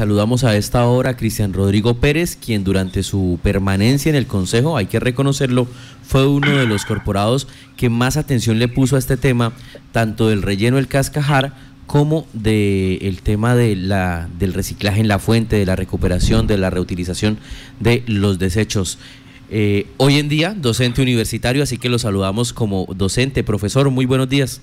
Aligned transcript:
saludamos 0.00 0.44
a 0.44 0.56
esta 0.56 0.86
hora 0.86 1.10
a 1.10 1.16
Cristian 1.18 1.52
Rodrigo 1.52 1.92
Pérez, 1.92 2.34
quien 2.34 2.64
durante 2.64 3.02
su 3.02 3.38
permanencia 3.42 4.08
en 4.08 4.16
el 4.16 4.26
Consejo, 4.26 4.78
hay 4.78 4.86
que 4.86 4.98
reconocerlo, 4.98 5.66
fue 6.02 6.26
uno 6.26 6.56
de 6.56 6.64
los 6.64 6.86
corporados 6.86 7.46
que 7.76 7.90
más 7.90 8.16
atención 8.16 8.58
le 8.58 8.66
puso 8.66 8.96
a 8.96 8.98
este 8.98 9.18
tema, 9.18 9.52
tanto 9.92 10.28
del 10.28 10.40
relleno 10.40 10.76
del 10.76 10.88
cascajar 10.88 11.52
como 11.86 12.26
del 12.32 13.20
tema 13.22 13.54
de 13.54 13.76
la, 13.76 14.30
del 14.38 14.54
reciclaje 14.54 15.02
en 15.02 15.08
la 15.08 15.18
fuente, 15.18 15.56
de 15.56 15.66
la 15.66 15.76
recuperación, 15.76 16.46
de 16.46 16.56
la 16.56 16.70
reutilización 16.70 17.36
de 17.78 18.02
los 18.06 18.38
desechos. 18.38 18.98
Eh, 19.50 19.86
hoy 19.98 20.16
en 20.16 20.30
día, 20.30 20.54
docente 20.56 21.02
universitario, 21.02 21.62
así 21.62 21.76
que 21.76 21.90
lo 21.90 21.98
saludamos 21.98 22.54
como 22.54 22.86
docente. 22.96 23.44
Profesor, 23.44 23.90
muy 23.90 24.06
buenos 24.06 24.30
días. 24.30 24.62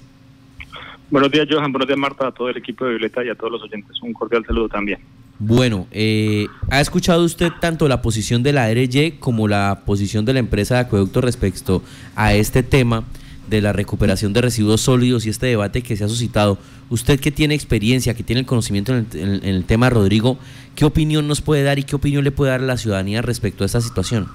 Buenos 1.12 1.30
días, 1.30 1.48
Johan. 1.48 1.72
Buenos 1.72 1.88
días, 1.88 2.00
Marta, 2.00 2.26
a 2.26 2.32
todo 2.32 2.50
el 2.50 2.58
equipo 2.58 2.86
de 2.86 2.92
Violeta 2.92 3.24
y 3.24 3.30
a 3.30 3.36
todos 3.36 3.52
los 3.52 3.62
oyentes. 3.62 4.02
Un 4.02 4.14
cordial 4.14 4.44
saludo 4.44 4.68
también. 4.68 4.98
Bueno, 5.40 5.88
eh, 5.92 6.48
¿ha 6.72 6.82
escuchado 6.82 7.24
usted 7.24 7.52
tanto 7.62 7.88
la 7.88 8.02
posición 8.02 8.42
de 8.42 8.54
la 8.54 8.74
RY 8.74 9.18
como 9.20 9.48
la 9.48 9.84
posición 9.86 10.26
de 10.26 10.34
la 10.34 10.40
empresa 10.40 10.76
de 10.76 10.82
acueducto 10.82 11.22
respecto 11.22 11.84
a 12.16 12.34
este 12.34 12.64
tema? 12.64 13.04
de 13.48 13.62
la 13.62 13.74
recuperación 13.74 14.34
de 14.34 14.42
residuos 14.42 14.82
sólidos 14.82 15.26
y 15.26 15.30
este 15.30 15.48
debate 15.48 15.82
que 15.82 15.96
se 15.96 16.04
ha 16.04 16.10
suscitado. 16.10 16.58
Usted 16.90 17.20
que 17.20 17.32
tiene 17.32 17.56
experiencia, 17.56 18.14
que 18.14 18.24
tiene 18.24 18.42
el 18.42 18.46
conocimiento 18.46 18.94
en 18.94 19.08
el, 19.44 19.64
tema, 19.64 19.90
Rodrigo, 19.90 20.38
¿qué 20.76 20.86
opinión 20.86 21.28
nos 21.28 21.42
puede 21.42 21.64
dar 21.64 21.80
y 21.80 21.84
qué 21.84 21.96
opinión 21.96 22.24
le 22.24 22.32
puede 22.32 22.52
dar 22.52 22.62
a 22.62 22.66
la 22.66 22.78
ciudadanía 22.78 23.22
respecto 23.22 23.64
a 23.64 23.66
esta 23.66 23.82
situación? 23.82 24.28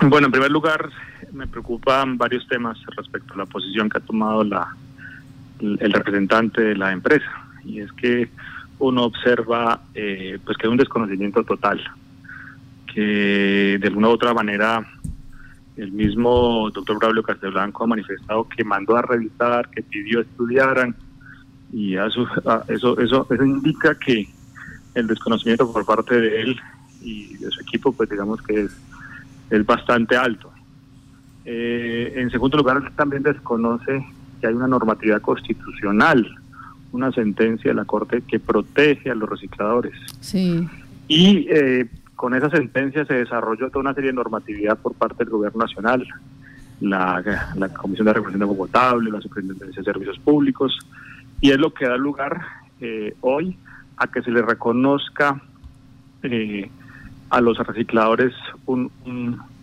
Bueno, 0.00 0.26
en 0.26 0.32
primer 0.32 0.50
lugar, 0.50 0.88
me 1.32 1.46
preocupan 1.46 2.16
varios 2.16 2.46
temas 2.48 2.78
respecto 2.96 3.34
a 3.34 3.36
la 3.36 3.46
posición 3.46 3.90
que 3.90 3.98
ha 3.98 4.00
tomado 4.00 4.42
la, 4.42 4.74
el 5.60 5.92
representante 5.92 6.62
de 6.62 6.76
la 6.76 6.92
empresa. 6.92 7.30
Y 7.64 7.80
es 7.80 7.92
que 7.92 8.30
uno 8.78 9.04
observa 9.04 9.82
eh, 9.94 10.38
pues 10.44 10.56
que 10.56 10.66
hay 10.66 10.70
un 10.70 10.78
desconocimiento 10.78 11.42
total, 11.44 11.82
que 12.92 13.78
de 13.80 13.86
alguna 13.86 14.08
u 14.08 14.12
otra 14.12 14.34
manera 14.34 14.86
el 15.76 15.92
mismo 15.92 16.70
doctor 16.70 16.98
Braulio 16.98 17.22
Castelblanco 17.22 17.84
ha 17.84 17.86
manifestado 17.86 18.48
que 18.48 18.64
mandó 18.64 18.96
a 18.96 19.02
revisar, 19.02 19.68
que 19.70 19.82
pidió 19.82 20.20
estudiaran, 20.20 20.94
y 21.72 21.96
eso, 21.96 22.26
eso, 22.68 22.98
eso, 23.00 23.26
indica 23.44 23.94
que 23.94 24.28
el 24.94 25.06
desconocimiento 25.06 25.70
por 25.70 25.84
parte 25.84 26.20
de 26.20 26.40
él 26.40 26.60
y 27.00 27.36
de 27.36 27.50
su 27.50 27.60
equipo, 27.60 27.92
pues 27.92 28.08
digamos 28.08 28.42
que 28.42 28.62
es, 28.62 28.76
es 29.50 29.66
bastante 29.66 30.16
alto. 30.16 30.50
Eh, 31.44 32.14
en 32.16 32.30
segundo 32.30 32.58
lugar, 32.58 32.92
también 32.96 33.22
desconoce 33.22 34.04
que 34.40 34.46
hay 34.46 34.54
una 34.54 34.66
normatividad 34.66 35.20
constitucional, 35.20 36.26
una 36.92 37.12
sentencia 37.12 37.70
de 37.70 37.74
la 37.74 37.84
Corte 37.84 38.22
que 38.22 38.40
protege 38.40 39.10
a 39.10 39.14
los 39.14 39.28
recicladores. 39.28 39.94
Sí. 40.20 40.66
Y 41.06 41.46
eh, 41.50 41.88
con 42.16 42.34
esa 42.34 42.50
sentencia 42.50 43.04
se 43.04 43.14
desarrolló 43.14 43.68
toda 43.68 43.80
una 43.80 43.94
serie 43.94 44.10
de 44.10 44.16
normatividad 44.16 44.78
por 44.78 44.94
parte 44.94 45.24
del 45.24 45.30
Gobierno 45.30 45.64
Nacional, 45.64 46.06
la, 46.80 47.22
Comisión 47.76 48.06
de 48.06 48.12
Regulación 48.12 48.40
de 48.40 48.44
Agua 48.44 48.56
Potable, 48.56 49.10
la 49.10 49.20
Superintendencia 49.20 49.80
de 49.80 49.92
Servicios 49.92 50.18
Públicos, 50.18 50.76
y 51.40 51.50
es 51.50 51.58
lo 51.58 51.72
que 51.72 51.86
da 51.86 51.96
lugar 51.96 52.40
eh, 52.80 53.14
hoy 53.20 53.56
a 53.96 54.06
que 54.06 54.22
se 54.22 54.30
le 54.30 54.42
reconozca 54.42 55.40
eh, 56.22 56.70
a 57.30 57.40
los 57.40 57.58
recicladores 57.58 58.32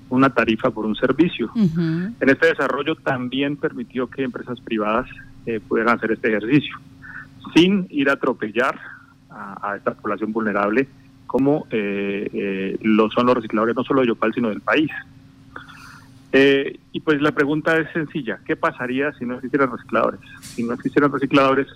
una 0.10 0.30
tarifa 0.30 0.70
por 0.70 0.86
un 0.86 0.96
servicio. 0.96 1.52
En 1.56 2.16
este 2.30 2.48
desarrollo 2.48 2.96
también 2.96 3.58
permitió 3.58 4.08
que 4.08 4.24
empresas 4.24 4.60
privadas 4.62 5.08
eh, 5.46 5.60
pudieran 5.60 5.98
hacer 5.98 6.12
este 6.12 6.30
ejercicio, 6.30 6.78
sin 7.54 7.88
ir 7.90 8.10
a 8.10 8.14
atropellar 8.14 8.80
a, 9.30 9.72
a 9.72 9.76
esta 9.78 9.94
población 9.94 10.32
vulnerable 10.32 10.88
como 11.36 11.68
eh, 11.70 12.30
eh, 12.32 12.78
lo 12.82 13.10
son 13.10 13.26
los 13.26 13.36
recicladores 13.36 13.76
no 13.76 13.84
solo 13.84 14.00
de 14.00 14.08
Yopal, 14.08 14.34
sino 14.34 14.48
del 14.50 14.62
país. 14.62 14.90
Eh, 16.32 16.80
y 16.92 17.00
pues 17.02 17.22
la 17.22 17.34
pregunta 17.34 17.78
es 17.78 17.92
sencilla, 17.92 18.40
¿qué 18.46 18.56
pasaría 18.56 19.12
si 19.14 19.26
no 19.26 19.36
existieran 19.36 19.72
recicladores? 19.72 20.20
Si 20.42 20.64
no 20.64 20.74
existieran 20.74 21.12
recicladores, 21.12 21.68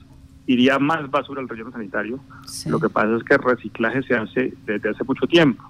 iría 0.47 0.79
más 0.79 1.09
basura 1.09 1.41
al 1.41 1.49
relleno 1.49 1.71
sanitario. 1.71 2.19
Lo 2.67 2.79
que 2.79 2.89
pasa 2.89 3.15
es 3.17 3.23
que 3.23 3.35
el 3.35 3.43
reciclaje 3.43 4.01
se 4.03 4.15
hace 4.15 4.53
desde 4.65 4.89
hace 4.89 5.03
mucho 5.03 5.27
tiempo, 5.27 5.63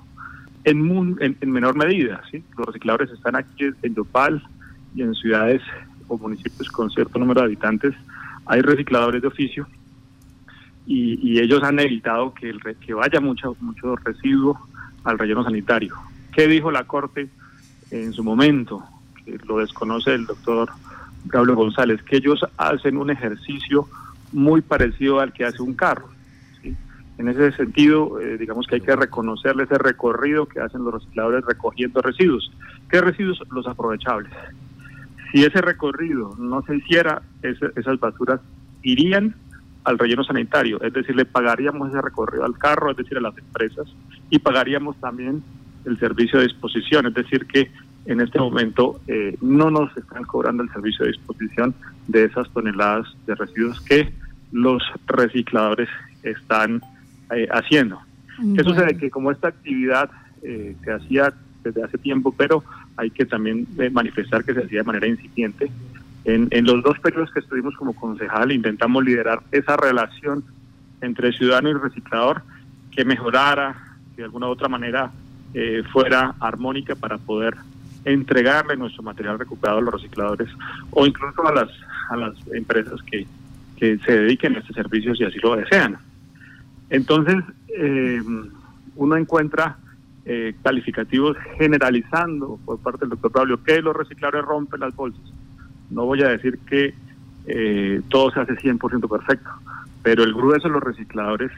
en, 0.64 1.18
en, 1.20 1.52
menor 1.52 1.76
medida. 1.76 2.22
¿sí? 2.32 2.44
Los 2.58 2.68
recicladores 2.68 3.12
están 3.12 3.36
aquí 3.36 3.66
en 3.82 3.96
Yopal 3.96 4.44
y 4.96 5.02
en 5.02 5.14
ciudades 5.16 5.62
o 6.08 6.18
municipios 6.18 6.70
con 6.70 6.90
cierto 6.90 7.20
número 7.20 7.42
de 7.42 7.46
habitantes. 7.46 7.96
Hay 8.46 8.62
recicladores 8.62 9.22
de 9.22 9.28
oficio 9.28 9.68
y, 10.92 11.40
ellos 11.40 11.62
han 11.64 11.80
evitado 11.80 12.34
que, 12.34 12.50
el, 12.50 12.60
que 12.84 12.96
vaya 12.96 13.22
mucho, 13.22 13.56
mucho 13.62 13.96
residuo 13.98 14.60
al 15.04 15.20
relleno 15.20 15.44
sanitario. 15.44 15.96
¿Qué 16.34 16.48
dijo 16.48 16.72
la 16.72 16.86
Corte 16.86 17.30
en 17.92 18.12
su 18.12 18.24
momento? 18.24 18.84
Lo 19.48 19.60
desconoce 19.60 20.16
el 20.16 20.26
doctor 20.26 20.70
Pablo 21.32 21.56
González, 21.56 22.02
que 22.02 22.18
ellos 22.18 22.44
hacen 22.58 22.98
un 22.98 23.12
ejercicio 23.12 23.88
muy 24.32 24.62
parecido 24.62 25.20
al 25.20 25.32
que 25.32 25.46
hace 25.46 25.62
un 25.62 25.76
carro. 25.76 26.10
En 27.20 27.28
ese 27.28 27.52
sentido, 27.52 28.20
eh, 28.20 28.38
digamos 28.38 28.66
que 28.66 28.76
hay 28.76 28.82
que 28.82 28.96
reconocerle 28.96 29.66
ese 29.66 29.78
recorrido 29.78 30.48
que 30.48 30.60
hacen 30.60 30.84
los 30.84 30.94
recicladores 30.94 31.46
recogiendo 31.46 32.02
residuos. 32.02 32.52
¿Qué 32.90 33.00
residuos? 33.02 33.44
Los 33.52 33.68
aprovechables. 33.68 34.32
Si 35.32 35.44
ese 35.44 35.62
recorrido 35.62 36.34
no 36.40 36.64
se 36.64 36.78
hiciera, 36.78 37.22
esas 37.44 38.00
basuras 38.00 38.40
irían 38.82 39.36
al 39.90 39.98
relleno 39.98 40.24
sanitario, 40.24 40.80
es 40.84 40.94
decir, 40.94 41.16
le 41.16 41.26
pagaríamos 41.26 41.90
ese 41.90 42.00
recorrido 42.00 42.46
al 42.46 42.56
carro, 42.60 42.92
es 42.92 42.98
decir, 42.98 43.18
a 43.18 43.22
las 43.22 43.36
empresas, 43.36 43.88
y 44.30 44.38
pagaríamos 44.38 44.96
también 44.98 45.42
el 45.84 45.98
servicio 45.98 46.38
de 46.38 46.46
disposición, 46.46 47.08
es 47.08 47.16
decir, 47.16 47.48
que 47.48 47.72
en 48.06 48.22
este 48.22 48.38
momento 48.38 49.02
eh, 49.08 49.36
no 49.42 49.72
nos 49.72 49.96
están 49.98 50.26
cobrando 50.26 50.62
el 50.62 50.70
servicio 50.70 51.06
de 51.06 51.14
disposición 51.14 51.74
de 52.08 52.26
esas 52.26 52.48
toneladas 52.52 53.08
de 53.26 53.34
residuos 53.34 53.82
que 53.82 54.14
los 54.52 54.84
recicladores 55.08 55.90
están 56.22 56.82
eh, 57.36 57.48
haciendo. 57.52 58.00
¿Qué 58.56 58.64
sucede? 58.64 58.96
Que 58.96 59.10
como 59.10 59.32
esta 59.32 59.48
actividad 59.48 60.12
eh, 60.44 60.76
se 60.84 60.92
hacía 60.92 61.34
desde 61.64 61.84
hace 61.84 61.98
tiempo, 61.98 62.32
pero 62.38 62.64
hay 62.96 63.10
que 63.10 63.26
también 63.26 63.68
manifestar 63.92 64.44
que 64.44 64.54
se 64.54 64.64
hacía 64.64 64.80
de 64.80 64.86
manera 64.86 65.08
incipiente, 65.08 65.72
en, 66.30 66.66
los 66.66 66.84
dos 66.84 67.00
periodos 67.00 67.32
que 67.32 67.40
estuvimos 67.40 67.76
como 67.76 67.96
concejal 67.96 68.52
intentamos 68.52 69.04
liderar 69.04 69.42
esa 69.52 69.78
relación 69.78 70.44
entre 71.02 71.32
ciudadano 71.34 71.70
y 71.70 71.74
reciclador 71.74 72.44
que 72.92 73.06
mejorara, 73.06 73.76
que 74.16 74.22
de 74.22 74.26
alguna 74.26 74.48
u 74.48 74.52
otra 74.52 74.68
manera 74.68 75.12
eh, 75.54 75.84
fuera 75.92 76.36
armónica 76.40 76.96
para 76.96 77.18
poder 77.18 77.56
entregarle 78.06 78.78
nuestro 78.78 79.04
material 79.04 79.40
recuperado 79.40 79.80
a 79.80 79.82
los 79.82 79.94
recicladores 79.94 80.50
o 80.92 81.06
incluso 81.06 81.48
a 81.48 81.54
las, 81.54 81.70
a 82.10 82.18
las 82.18 82.36
empresas 82.54 83.02
que, 83.04 83.26
que 83.78 83.98
se 84.00 84.20
dediquen 84.20 84.56
a 84.56 84.60
este 84.60 84.74
servicio 84.74 85.16
si 85.16 85.24
así 85.24 85.40
lo 85.40 85.56
desean. 85.56 85.98
Entonces, 86.90 87.38
eh, 87.68 88.22
uno 88.96 89.16
encuentra 89.16 89.78
eh, 90.26 90.56
calificativos 90.64 91.38
generalizando 91.58 92.60
por 92.66 92.80
parte 92.80 93.02
del 93.02 93.10
doctor 93.10 93.32
Pablo 93.32 93.64
que 93.64 93.82
los 93.82 93.96
recicladores 93.96 94.44
rompen 94.44 94.82
las 94.82 94.96
bolsas 94.96 95.22
no 95.90 96.06
voy 96.06 96.22
a 96.22 96.30
decir 96.30 96.60
que 96.60 96.94
eh, 97.46 98.02
todo 98.10 98.32
se 98.32 98.40
hace 98.40 98.54
100% 98.54 99.10
perfecto, 99.10 99.50
pero 100.04 100.24
el 100.24 100.34
grueso 100.34 100.68
de 100.68 100.74
los 100.76 100.84
recicladores 100.84 101.52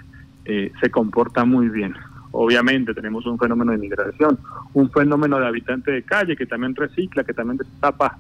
eh, 0.46 0.72
se 0.80 0.90
comporta 0.90 1.44
muy 1.46 1.69
bien. 1.69 1.94
Obviamente 2.31 2.94
tenemos 2.94 3.25
un 3.25 3.38
fenómeno 3.38 3.74
de 3.74 3.78
migración, 3.78 4.40
un 4.74 4.90
fenómeno 4.90 5.38
de 5.40 5.47
habitante 5.47 5.91
de 5.91 6.03
calle 6.03 6.38
que 6.38 6.46
también 6.46 6.75
recicla, 6.75 7.25
que 7.25 7.34
también 7.34 7.59
tapa 7.81 8.18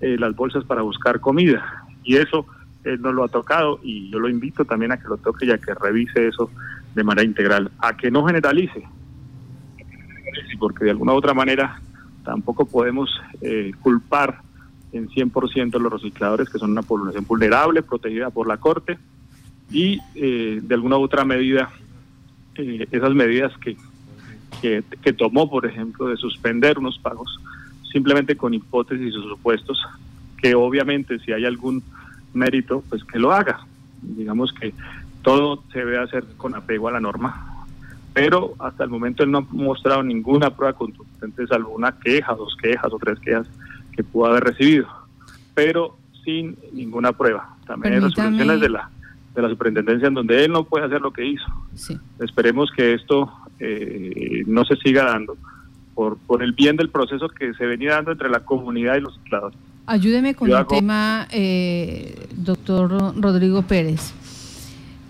eh, 0.00 0.16
las 0.18 0.34
bolsas 0.34 0.64
para 0.64 0.82
buscar 0.82 1.20
comida. 1.20 1.84
Y 2.02 2.16
eso 2.16 2.44
él 2.82 3.00
no 3.00 3.12
lo 3.12 3.22
ha 3.22 3.28
tocado 3.28 3.78
y 3.84 4.10
yo 4.10 4.18
lo 4.18 4.28
invito 4.28 4.64
también 4.64 4.90
a 4.90 4.96
que 4.96 5.06
lo 5.06 5.16
toque 5.16 5.46
y 5.46 5.52
a 5.52 5.58
que 5.58 5.74
revise 5.74 6.26
eso 6.26 6.50
de 6.96 7.04
manera 7.04 7.24
integral, 7.24 7.70
a 7.78 7.96
que 7.96 8.10
no 8.10 8.26
generalice, 8.26 8.82
porque 10.58 10.84
de 10.84 10.90
alguna 10.90 11.12
u 11.12 11.16
otra 11.16 11.32
manera 11.32 11.80
tampoco 12.24 12.66
podemos 12.66 13.08
culpar 13.80 14.42
en 14.92 15.08
100% 15.08 15.78
los 15.80 15.92
recicladores, 15.92 16.48
que 16.50 16.58
son 16.58 16.70
una 16.70 16.82
población 16.82 17.24
vulnerable, 17.26 17.82
protegida 17.82 18.30
por 18.30 18.46
la 18.46 18.58
Corte, 18.58 18.98
y 19.70 19.98
eh, 20.14 20.60
de 20.62 20.74
alguna 20.74 20.98
u 20.98 21.02
otra 21.02 21.24
medida, 21.24 21.70
eh, 22.56 22.86
esas 22.90 23.14
medidas 23.14 23.52
que, 23.58 23.76
que, 24.60 25.12
tomó, 25.12 25.48
por 25.50 25.66
ejemplo, 25.66 26.08
de 26.08 26.16
suspender 26.16 26.78
unos 26.78 26.98
pagos, 26.98 27.40
simplemente 27.90 28.36
con 28.36 28.54
hipótesis 28.54 29.08
y 29.08 29.28
supuestos, 29.28 29.82
que 30.40 30.54
obviamente 30.54 31.18
si 31.20 31.32
hay 31.32 31.46
algún 31.46 31.82
mérito, 32.34 32.84
pues 32.88 33.02
que 33.04 33.18
lo 33.18 33.32
haga. 33.32 33.60
Digamos 34.02 34.52
que 34.52 34.74
todo 35.22 35.62
se 35.72 35.78
debe 35.78 35.98
hacer 35.98 36.24
con 36.36 36.54
apego 36.54 36.88
a 36.88 36.92
la 36.92 37.00
norma, 37.00 37.64
pero 38.12 38.54
hasta 38.58 38.84
el 38.84 38.90
momento 38.90 39.22
él 39.22 39.30
no 39.30 39.38
ha 39.38 39.46
mostrado 39.50 40.02
ninguna 40.02 40.54
prueba 40.54 40.74
contundente, 40.74 41.46
salvo 41.46 41.70
una 41.70 41.98
queja, 41.98 42.34
dos 42.34 42.56
quejas 42.56 42.92
o 42.92 42.98
tres 42.98 43.18
quejas 43.20 43.46
que 43.92 44.02
pudo 44.04 44.26
haber 44.26 44.44
recibido, 44.44 44.88
pero 45.54 45.96
sin 46.24 46.56
ninguna 46.72 47.12
prueba. 47.12 47.56
También 47.66 47.94
hay 47.94 48.00
resoluciones 48.00 48.60
de 48.60 48.68
la 48.68 48.90
de 49.34 49.42
la 49.42 49.48
superintendencia 49.48 50.08
en 50.08 50.14
donde 50.14 50.44
él 50.44 50.52
no 50.52 50.64
puede 50.64 50.84
hacer 50.84 51.00
lo 51.00 51.10
que 51.10 51.24
hizo. 51.24 51.46
Esperemos 52.18 52.70
que 52.76 52.94
esto 52.94 53.32
eh, 53.58 54.42
no 54.46 54.64
se 54.64 54.76
siga 54.76 55.04
dando 55.04 55.36
por, 55.94 56.18
por 56.18 56.42
el 56.42 56.52
bien 56.52 56.76
del 56.76 56.90
proceso 56.90 57.28
que 57.28 57.54
se 57.54 57.64
venía 57.66 57.92
dando 57.92 58.12
entre 58.12 58.28
la 58.28 58.40
comunidad 58.40 58.96
y 58.96 59.00
los 59.00 59.16
recicladores. 59.16 59.58
Ayúdeme 59.86 60.34
con 60.34 60.50
el 60.50 60.66
tema, 60.66 61.26
eh, 61.30 62.28
doctor 62.36 63.14
Rodrigo 63.20 63.62
Pérez. 63.62 64.12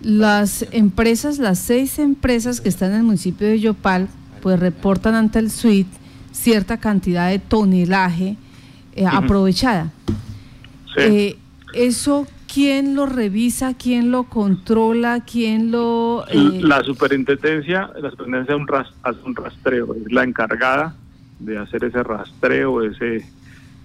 Las 0.02 0.66
empresas, 0.72 1.38
las 1.38 1.58
seis 1.58 1.98
empresas 1.98 2.60
que 2.60 2.68
están 2.68 2.92
en 2.92 2.98
el 2.98 3.02
municipio 3.04 3.46
de 3.46 3.60
Yopal, 3.60 4.08
pues 4.40 4.58
reportan 4.58 5.14
ante 5.14 5.38
el 5.38 5.50
SUIT 5.50 5.86
cierta 6.32 6.78
cantidad 6.78 7.28
de 7.28 7.38
tonelaje 7.38 8.36
eh, 8.94 9.06
aprovechada. 9.06 9.90
Eh, 10.96 11.36
¿Eso 11.74 12.26
quién 12.52 12.94
lo 12.94 13.06
revisa, 13.06 13.74
quién 13.74 14.10
lo 14.10 14.24
controla, 14.24 15.24
quién 15.24 15.70
lo...? 15.70 16.24
Eh? 16.28 16.60
La 16.62 16.82
superintendencia, 16.82 17.90
la 18.00 18.10
superintendencia 18.10 18.86
hace 19.02 19.18
un 19.24 19.34
rastreo, 19.34 19.94
es 19.94 20.12
la 20.12 20.24
encargada 20.24 20.94
de 21.38 21.58
hacer 21.58 21.84
ese 21.84 22.02
rastreo, 22.02 22.82
ese, 22.82 23.24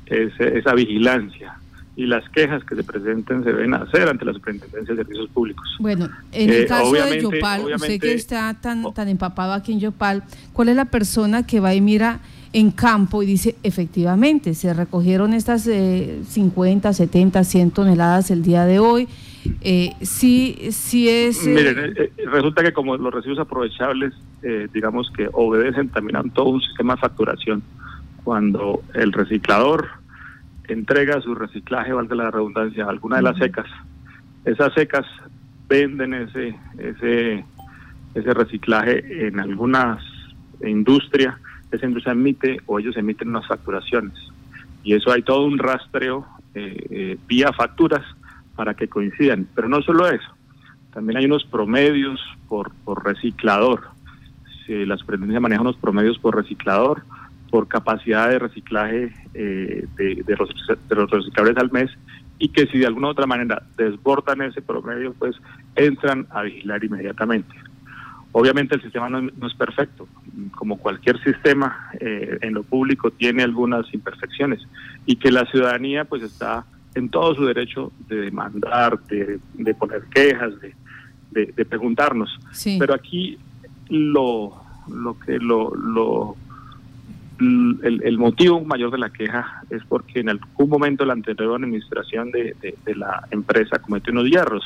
esa 0.06 0.74
vigilancia 0.74 1.58
y 1.98 2.06
las 2.06 2.30
quejas 2.30 2.64
que 2.64 2.76
se 2.76 2.84
presenten 2.84 3.44
se 3.44 3.52
deben 3.52 3.74
hacer 3.74 4.08
ante 4.08 4.24
la 4.24 4.32
Superintendencia 4.32 4.94
de 4.94 5.02
Servicios 5.02 5.30
Públicos. 5.30 5.68
Bueno, 5.80 6.08
en 6.32 6.52
el 6.52 6.68
caso 6.68 6.94
de 6.94 7.22
Yopal, 7.22 7.74
usted 7.74 8.00
que 8.00 8.14
está 8.14 8.54
tan, 8.62 8.94
tan 8.94 9.08
empapado 9.08 9.54
aquí 9.54 9.72
en 9.72 9.80
Yopal, 9.80 10.24
¿cuál 10.54 10.70
es 10.70 10.76
la 10.76 10.86
persona 10.86 11.48
que 11.48 11.60
va 11.60 11.74
y 11.74 11.82
mira 11.82 12.20
en 12.58 12.72
campo 12.72 13.22
y 13.22 13.28
dice, 13.28 13.56
efectivamente, 13.62 14.56
se 14.56 14.74
recogieron 14.74 15.36
estas 15.36 15.70
50, 15.70 16.92
70, 16.92 17.44
100 17.44 17.70
toneladas 17.70 18.32
el 18.32 18.42
día 18.42 18.66
de 18.66 18.80
hoy. 18.80 19.08
Eh, 19.62 19.94
sí, 20.02 20.58
sí 20.72 21.08
es... 21.08 21.46
Eh, 21.46 21.52
Miren, 21.52 21.78
eh, 21.78 21.94
eh, 22.18 22.24
resulta 22.26 22.64
que 22.64 22.74
como 22.74 22.98
los 22.98 23.14
residuos 23.14 23.38
aprovechables, 23.38 24.12
digamos 24.74 25.12
que 25.16 25.30
obedecen 25.34 25.90
también 25.90 26.16
a 26.16 26.24
todo 26.24 26.50
un 26.50 26.62
sistema 26.62 26.96
de 26.96 27.02
facturación. 27.02 27.62
Cuando 28.24 28.82
el 28.96 29.14
reciclador 29.14 29.90
entrega 30.68 31.22
su 31.22 31.36
reciclaje, 31.36 31.94
valga 31.94 32.16
la 32.16 32.32
redundancia, 32.32 32.86
a 32.86 32.90
alguna 32.90 33.18
de 33.18 33.22
las 33.22 33.38
secas, 33.38 33.68
esas 34.46 34.74
secas 34.74 35.06
venden 35.70 36.16
ese, 36.16 36.56
ese, 36.80 37.46
ese 38.16 38.34
reciclaje 38.34 39.28
en 39.28 39.40
algunas 39.40 40.02
industrias 40.66 41.36
esa 41.72 41.86
industria 41.86 42.14
emite 42.14 42.58
o 42.66 42.80
ellos 42.80 42.98
emiten 42.98 43.30
unas 43.30 43.48
facturaciones. 43.48 44.14
Y 44.84 44.94
eso 44.94 45.12
hay 45.12 45.22
todo 45.22 45.46
un 45.46 45.58
rastreo 45.58 46.26
eh, 46.54 46.86
eh, 46.90 47.18
vía 47.28 47.52
facturas 47.54 48.06
para 48.56 48.74
que 48.74 48.88
coincidan. 48.88 49.48
Pero 49.54 49.68
no 49.68 49.82
solo 49.82 50.08
eso, 50.08 50.30
también 50.94 51.18
hay 51.18 51.26
unos 51.26 51.44
promedios 51.44 52.22
por, 52.48 52.72
por 52.84 53.06
reciclador. 53.06 53.84
Si 54.66 54.86
la 54.86 54.98
superintendencia 54.98 55.40
maneja 55.40 55.62
unos 55.62 55.78
promedios 55.78 56.18
por 56.20 56.36
reciclador, 56.36 57.04
por 57.50 57.68
capacidad 57.68 58.30
de 58.30 58.40
reciclaje 58.40 59.14
eh, 59.34 59.88
de, 59.96 60.36
los, 60.38 60.50
de 60.90 60.96
los 60.96 61.10
reciclables 61.10 61.58
al 61.58 61.72
mes 61.72 61.92
y 62.40 62.50
que 62.50 62.68
si 62.68 62.80
de 62.80 62.86
alguna 62.86 63.08
u 63.08 63.12
otra 63.12 63.26
manera 63.26 63.64
desbordan 63.78 64.42
ese 64.42 64.62
promedio, 64.62 65.14
pues 65.18 65.36
entran 65.76 66.28
a 66.30 66.44
vigilar 66.44 66.84
inmediatamente. 66.84 67.56
Obviamente 68.32 68.76
el 68.76 68.82
sistema 68.82 69.10
no, 69.10 69.48
es 69.48 69.54
perfecto, 69.56 70.08
como 70.56 70.78
cualquier 70.78 71.22
sistema 71.24 71.90
eh, 72.00 72.38
en 72.42 72.54
lo 72.54 72.64
público 72.64 73.10
tiene 73.12 73.44
algunas 73.44 73.92
imperfecciones 73.94 74.60
y 75.06 75.16
que 75.16 75.32
la 75.32 75.46
ciudadanía 75.46 76.06
pues 76.06 76.24
está 76.24 76.66
en 76.96 77.10
todo 77.10 77.36
su 77.36 77.46
derecho 77.46 77.92
de 78.08 78.18
demandar, 78.18 79.00
de, 79.08 79.74
poner 79.76 80.04
quejas, 80.14 80.54
de, 80.60 80.74
de, 81.54 81.66
preguntarnos. 81.66 82.38
Pero 82.80 82.94
aquí 82.94 83.38
lo, 83.90 84.54
lo 84.88 85.18
que 85.20 85.38
lo, 85.38 85.74
lo 85.76 86.36
el, 87.40 88.02
el, 88.04 88.18
motivo 88.18 88.62
mayor 88.62 88.92
de 88.92 88.98
la 88.98 89.12
queja 89.12 89.62
es 89.70 89.84
porque 89.88 90.22
en 90.22 90.30
algún 90.30 90.70
momento 90.70 91.06
la 91.06 91.14
anterior 91.14 91.56
administración 91.56 92.32
de, 92.32 92.56
de 92.84 92.96
la 92.96 93.28
empresa 93.30 93.80
cometió 93.80 94.12
unos 94.12 94.26
hierros, 94.26 94.66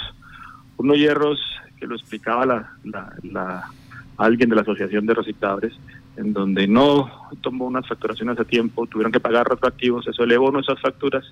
unos 0.77 0.97
hierros 0.97 1.39
que 1.81 1.87
lo 1.87 1.95
explicaba 1.95 2.45
la, 2.45 3.71
alguien 4.17 4.49
de 4.49 4.55
la 4.55 4.61
Asociación 4.61 5.07
de 5.07 5.15
Recicladores, 5.15 5.73
en 6.15 6.31
donde 6.31 6.67
no 6.67 7.09
tomó 7.41 7.65
unas 7.65 7.87
facturaciones 7.87 8.39
a 8.39 8.45
tiempo, 8.45 8.85
tuvieron 8.85 9.11
que 9.11 9.19
pagar 9.19 9.49
retroactivos, 9.49 10.07
eso 10.07 10.23
elevó 10.23 10.51
nuestras 10.51 10.79
facturas, 10.79 11.25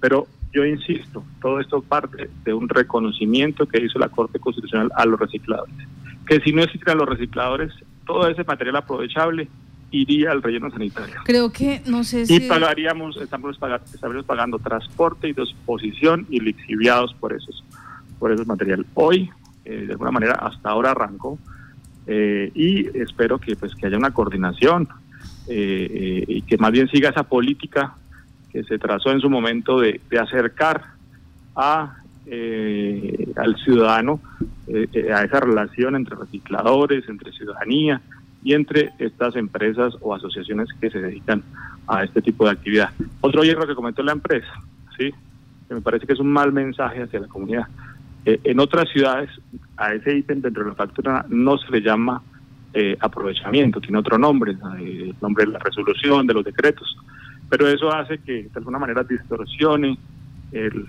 pero 0.00 0.26
yo 0.52 0.64
insisto, 0.64 1.22
todo 1.42 1.60
esto 1.60 1.82
parte 1.82 2.30
de 2.44 2.54
un 2.54 2.68
reconocimiento 2.68 3.66
que 3.66 3.84
hizo 3.84 3.98
la 3.98 4.08
Corte 4.08 4.38
Constitucional 4.38 4.90
a 4.96 5.04
los 5.04 5.20
recicladores, 5.20 5.74
que 6.26 6.40
si 6.40 6.52
no 6.52 6.62
existieran 6.62 6.98
los 6.98 7.08
recicladores, 7.08 7.70
todo 8.06 8.26
ese 8.26 8.42
material 8.44 8.76
aprovechable 8.76 9.48
iría 9.90 10.30
al 10.30 10.42
relleno 10.42 10.70
sanitario. 10.70 11.16
Creo 11.24 11.52
que, 11.52 11.82
no 11.86 12.04
sé 12.04 12.24
si... 12.24 12.36
Y 12.36 12.40
pagaríamos, 12.48 13.18
estamos 13.18 13.58
pagando, 13.58 13.84
estaríamos 13.84 14.24
pagando 14.24 14.58
transporte 14.58 15.28
y 15.28 15.34
disposición 15.34 16.26
y 16.30 16.40
lixiviados 16.40 17.14
por 17.14 17.34
esos, 17.34 17.62
por 18.18 18.32
esos 18.32 18.46
material. 18.46 18.86
Hoy 18.94 19.30
eh, 19.64 19.86
de 19.86 19.92
alguna 19.92 20.10
manera 20.10 20.34
hasta 20.34 20.70
ahora 20.70 20.90
arrancó 20.90 21.38
eh, 22.06 22.50
y 22.54 22.98
espero 22.98 23.38
que 23.38 23.56
pues 23.56 23.74
que 23.74 23.86
haya 23.86 23.96
una 23.96 24.10
coordinación 24.10 24.88
eh, 25.48 26.24
y 26.26 26.42
que 26.42 26.58
más 26.58 26.70
bien 26.70 26.88
siga 26.88 27.10
esa 27.10 27.22
política 27.22 27.94
que 28.52 28.62
se 28.64 28.78
trazó 28.78 29.10
en 29.10 29.20
su 29.20 29.30
momento 29.30 29.80
de, 29.80 30.00
acercar 30.20 30.82
a 31.56 31.96
al 33.36 33.56
ciudadano 33.62 34.18
a 35.14 35.24
esa 35.24 35.40
relación 35.40 35.94
entre 35.94 36.16
recicladores, 36.16 37.06
entre 37.06 37.32
ciudadanía 37.32 38.00
y 38.42 38.54
entre 38.54 38.92
estas 38.98 39.36
empresas 39.36 39.94
o 40.00 40.14
asociaciones 40.14 40.68
que 40.80 40.90
se 40.90 41.00
dedican 41.00 41.42
a 41.86 42.04
este 42.04 42.22
tipo 42.22 42.44
de 42.46 42.52
actividad. 42.52 42.90
Otro 43.20 43.42
hierro 43.42 43.66
que 43.66 43.74
comentó 43.74 44.02
la 44.02 44.12
empresa, 44.12 44.52
sí, 44.96 45.10
que 45.68 45.74
me 45.74 45.80
parece 45.80 46.06
que 46.06 46.12
es 46.12 46.20
un 46.20 46.32
mal 46.32 46.52
mensaje 46.52 47.02
hacia 47.02 47.20
la 47.20 47.28
comunidad. 47.28 47.66
Eh, 48.26 48.40
en 48.44 48.60
otras 48.60 48.88
ciudades, 48.90 49.30
a 49.76 49.92
ese 49.92 50.16
ítem 50.16 50.40
dentro 50.40 50.64
de 50.64 50.70
la 50.70 50.76
factura 50.76 51.26
no 51.28 51.58
se 51.58 51.70
le 51.70 51.80
llama 51.80 52.22
eh, 52.72 52.96
aprovechamiento, 53.00 53.80
tiene 53.80 53.98
otro 53.98 54.18
nombre, 54.18 54.56
el 54.78 55.14
nombre 55.20 55.46
de 55.46 55.52
la 55.52 55.58
resolución, 55.58 56.26
de 56.26 56.34
los 56.34 56.44
decretos. 56.44 56.96
Pero 57.48 57.68
eso 57.68 57.92
hace 57.92 58.18
que 58.18 58.44
de 58.44 58.50
alguna 58.56 58.78
manera 58.78 59.04
distorsione 59.04 59.98
el, 60.52 60.88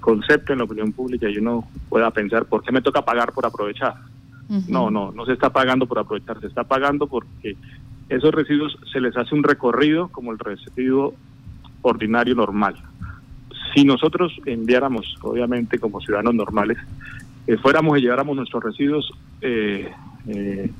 concepto 0.00 0.52
en 0.52 0.58
la 0.58 0.64
opinión 0.64 0.92
pública 0.92 1.28
y 1.28 1.38
uno 1.38 1.68
pueda 1.88 2.10
pensar, 2.10 2.44
¿por 2.44 2.62
qué 2.62 2.70
me 2.70 2.82
toca 2.82 3.04
pagar 3.04 3.32
por 3.32 3.46
aprovechar? 3.46 3.94
No, 4.68 4.90
no, 4.90 5.12
no 5.12 5.24
se 5.26 5.32
está 5.32 5.50
pagando 5.50 5.86
por 5.86 5.98
aprovechar, 6.00 6.40
se 6.40 6.48
está 6.48 6.64
pagando 6.64 7.06
porque 7.06 7.56
esos 8.08 8.34
residuos 8.34 8.76
se 8.92 9.00
les 9.00 9.16
hace 9.16 9.34
un 9.34 9.44
recorrido 9.44 10.08
como 10.08 10.32
el 10.32 10.38
residuo 10.38 11.14
ordinario 11.82 12.34
normal. 12.34 12.74
Si 13.74 13.84
nosotros 13.84 14.32
enviáramos, 14.46 15.16
obviamente 15.22 15.78
como 15.78 16.00
ciudadanos 16.00 16.34
normales, 16.34 16.78
eh, 17.46 17.56
fuéramos 17.56 17.98
y 17.98 18.02
lleváramos 18.02 18.36
nuestros 18.36 18.62
residuos, 18.62 19.12
eh, 19.40 19.90
eh, 20.28 20.70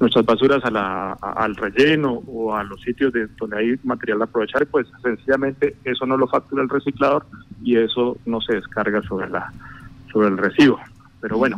nuestras 0.00 0.26
basuras 0.26 0.64
a 0.64 0.70
la, 0.70 1.12
al 1.12 1.54
relleno 1.56 2.22
o 2.26 2.54
a 2.54 2.64
los 2.64 2.80
sitios 2.80 3.12
de, 3.12 3.28
donde 3.38 3.58
hay 3.58 3.78
material 3.84 4.18
de 4.18 4.24
aprovechar, 4.24 4.66
pues 4.66 4.86
sencillamente 5.02 5.76
eso 5.84 6.04
no 6.06 6.16
lo 6.16 6.26
factura 6.26 6.62
el 6.62 6.68
reciclador 6.68 7.24
y 7.62 7.76
eso 7.76 8.18
no 8.26 8.40
se 8.40 8.54
descarga 8.54 9.00
sobre 9.02 9.30
la 9.30 9.52
sobre 10.12 10.28
el 10.28 10.38
recibo. 10.38 10.78
Pero 11.20 11.38
bueno, 11.38 11.56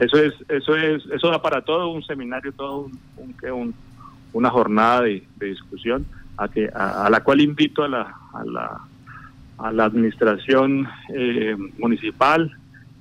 eso 0.00 0.16
es 0.18 0.32
eso 0.48 0.74
es 0.76 1.04
eso 1.12 1.28
da 1.28 1.42
para 1.42 1.62
todo 1.62 1.90
un 1.90 2.02
seminario, 2.02 2.52
todo 2.52 2.90
un, 3.18 3.74
una 4.32 4.50
jornada 4.50 5.02
de, 5.02 5.22
discusión 5.38 6.06
a 6.36 6.48
que 6.48 6.68
a, 6.74 7.08
la 7.10 7.22
cual 7.22 7.42
invito 7.42 7.84
a 7.84 7.88
la, 7.88 8.14
a 8.32 8.44
la 8.44 8.80
a 9.58 9.72
la 9.72 9.84
administración 9.84 10.88
eh, 11.12 11.56
municipal, 11.78 12.50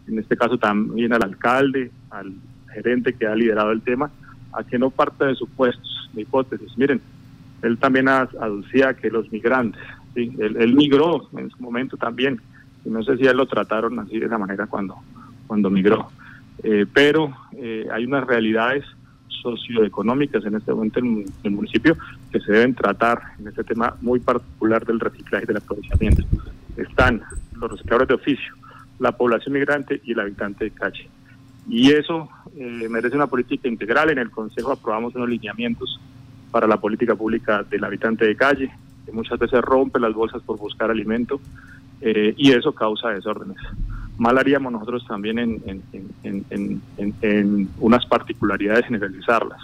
en 0.08 0.20
este 0.20 0.38
caso 0.38 0.58
también 0.58 1.14
al 1.14 1.24
alcalde, 1.24 1.92
al 2.10 2.34
gerente 2.74 3.14
que 3.14 3.26
ha 3.26 3.36
liderado 3.36 3.72
el 3.72 3.82
tema, 3.82 4.12
a 4.52 4.64
que 4.64 4.78
no 4.78 4.90
parte 4.90 5.26
de 5.26 5.36
supuestos, 5.36 6.10
de 6.14 6.22
hipótesis. 6.22 6.78
Miren, 6.78 7.02
él 7.62 7.78
también 7.78 8.08
aducía 8.08 8.94
que 8.94 9.10
los 9.10 9.32
migrantes, 9.32 9.82
¿sí? 10.14 10.32
él, 10.40 10.74
migró 10.74 11.30
en 11.38 11.50
su 11.50 11.62
momento 11.62 11.98
también, 11.98 12.40
y 12.86 12.90
no 12.90 13.04
sé 13.04 13.18
si 13.18 13.26
él 13.26 13.38
lo 13.38 13.46
trataron 13.46 14.00
así 14.00 14.20
de 14.20 14.26
esa 14.26 14.38
manera 14.38 14.68
cuando, 14.68 14.98
cuando 15.48 15.70
migró, 15.70 16.10
eh, 16.64 16.86
pero 16.92 17.34
eh, 17.58 17.88
hay 17.92 18.06
unas 18.06 18.28
realidades 18.28 18.84
socioeconómicas 19.44 20.44
en 20.46 20.56
este 20.56 20.74
momento 20.74 21.00
en 21.00 21.26
el 21.44 21.52
municipio 21.52 21.96
que 22.32 22.40
se 22.40 22.52
deben 22.52 22.74
tratar 22.74 23.22
en 23.40 23.48
este 23.48 23.64
tema 23.64 23.96
muy 24.02 24.20
particular 24.20 24.86
del 24.86 25.00
reciclaje 25.00 25.44
y 25.44 25.48
del 25.48 25.58
aprovechamiento. 25.58 26.24
Están 26.78 27.22
los 27.56 27.72
recicladores 27.72 28.08
de 28.08 28.16
oficio, 28.16 28.54
la 29.00 29.12
población 29.12 29.54
migrante 29.54 30.02
y 30.04 30.14
el 30.14 30.20
habitante 30.22 30.66
de 30.66 30.72
calle. 30.72 31.08
Y 31.70 31.92
eso 31.92 32.30
eh, 32.58 32.88
merece 32.90 33.16
una 33.16 33.28
política 33.28 33.68
integral. 33.68 34.10
En 34.10 34.18
el 34.18 34.32
Consejo 34.32 34.72
aprobamos 34.72 35.16
unos 35.16 35.30
lineamientos 35.30 36.00
para 36.52 36.68
la 36.68 36.78
política 36.78 37.16
pública 37.16 37.64
del 37.64 37.84
habitante 37.84 38.26
de 38.26 38.36
calle, 38.36 38.72
que 39.06 39.12
muchas 39.12 39.40
veces 39.40 39.62
rompe 39.62 40.00
las 40.00 40.14
bolsas 40.14 40.42
por 40.44 40.58
buscar 40.58 40.90
alimento 40.90 41.40
eh, 42.02 42.34
y 42.38 42.52
eso 42.52 42.74
causa 42.74 43.10
desórdenes. 43.10 43.58
Mal 44.24 44.38
haríamos 44.38 44.72
nosotros 44.72 45.06
también 45.06 45.38
en, 45.38 45.62
en, 46.24 47.70
unas 47.80 48.06
particularidades 48.06 48.86
generalizarlas. 48.86 49.60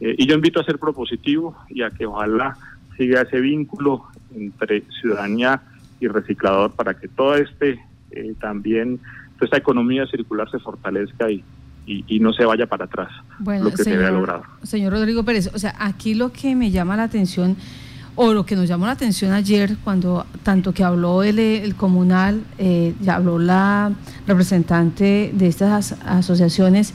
Eh, 0.00 0.16
y 0.18 0.26
yo 0.26 0.34
invito 0.34 0.60
a 0.60 0.64
ser 0.64 0.78
propositivo 0.78 1.56
y 1.70 1.82
a 1.82 1.90
que 1.90 2.04
ojalá 2.04 2.56
siga 2.96 3.22
ese 3.22 3.40
vínculo 3.40 4.04
entre 4.34 4.82
ciudadanía 5.00 5.62
y 6.00 6.08
reciclador 6.08 6.72
para 6.72 6.94
que 6.94 7.06
todo 7.06 7.36
este 7.36 7.80
eh, 8.10 8.34
también, 8.40 8.98
toda 9.36 9.44
esta 9.44 9.58
economía 9.58 10.04
circular 10.08 10.50
se 10.50 10.58
fortalezca 10.58 11.30
y, 11.30 11.44
y, 11.86 12.18
no 12.18 12.32
se 12.32 12.44
vaya 12.44 12.66
para 12.66 12.86
atrás 12.86 13.12
bueno, 13.38 13.66
lo 13.66 13.70
que 13.70 13.84
señor, 13.84 14.04
se 14.04 14.10
logrado. 14.10 14.42
Señor 14.64 14.92
Rodrigo 14.92 15.22
Pérez, 15.22 15.48
o 15.54 15.58
sea, 15.60 15.76
aquí 15.78 16.14
lo 16.14 16.32
que 16.32 16.56
me 16.56 16.72
llama 16.72 16.96
la 16.96 17.04
atención 17.04 17.56
o 18.16 18.32
lo 18.32 18.46
que 18.46 18.56
nos 18.56 18.66
llamó 18.66 18.86
la 18.86 18.92
atención 18.92 19.32
ayer 19.32 19.76
cuando 19.84 20.26
tanto 20.42 20.72
que 20.72 20.82
habló 20.82 21.22
el, 21.22 21.38
el 21.38 21.76
comunal, 21.76 22.42
eh, 22.58 22.94
ya 23.00 23.16
habló 23.16 23.38
la 23.38 23.92
representante 24.26 25.30
de 25.34 25.46
estas 25.46 25.92
asociaciones 26.04 26.94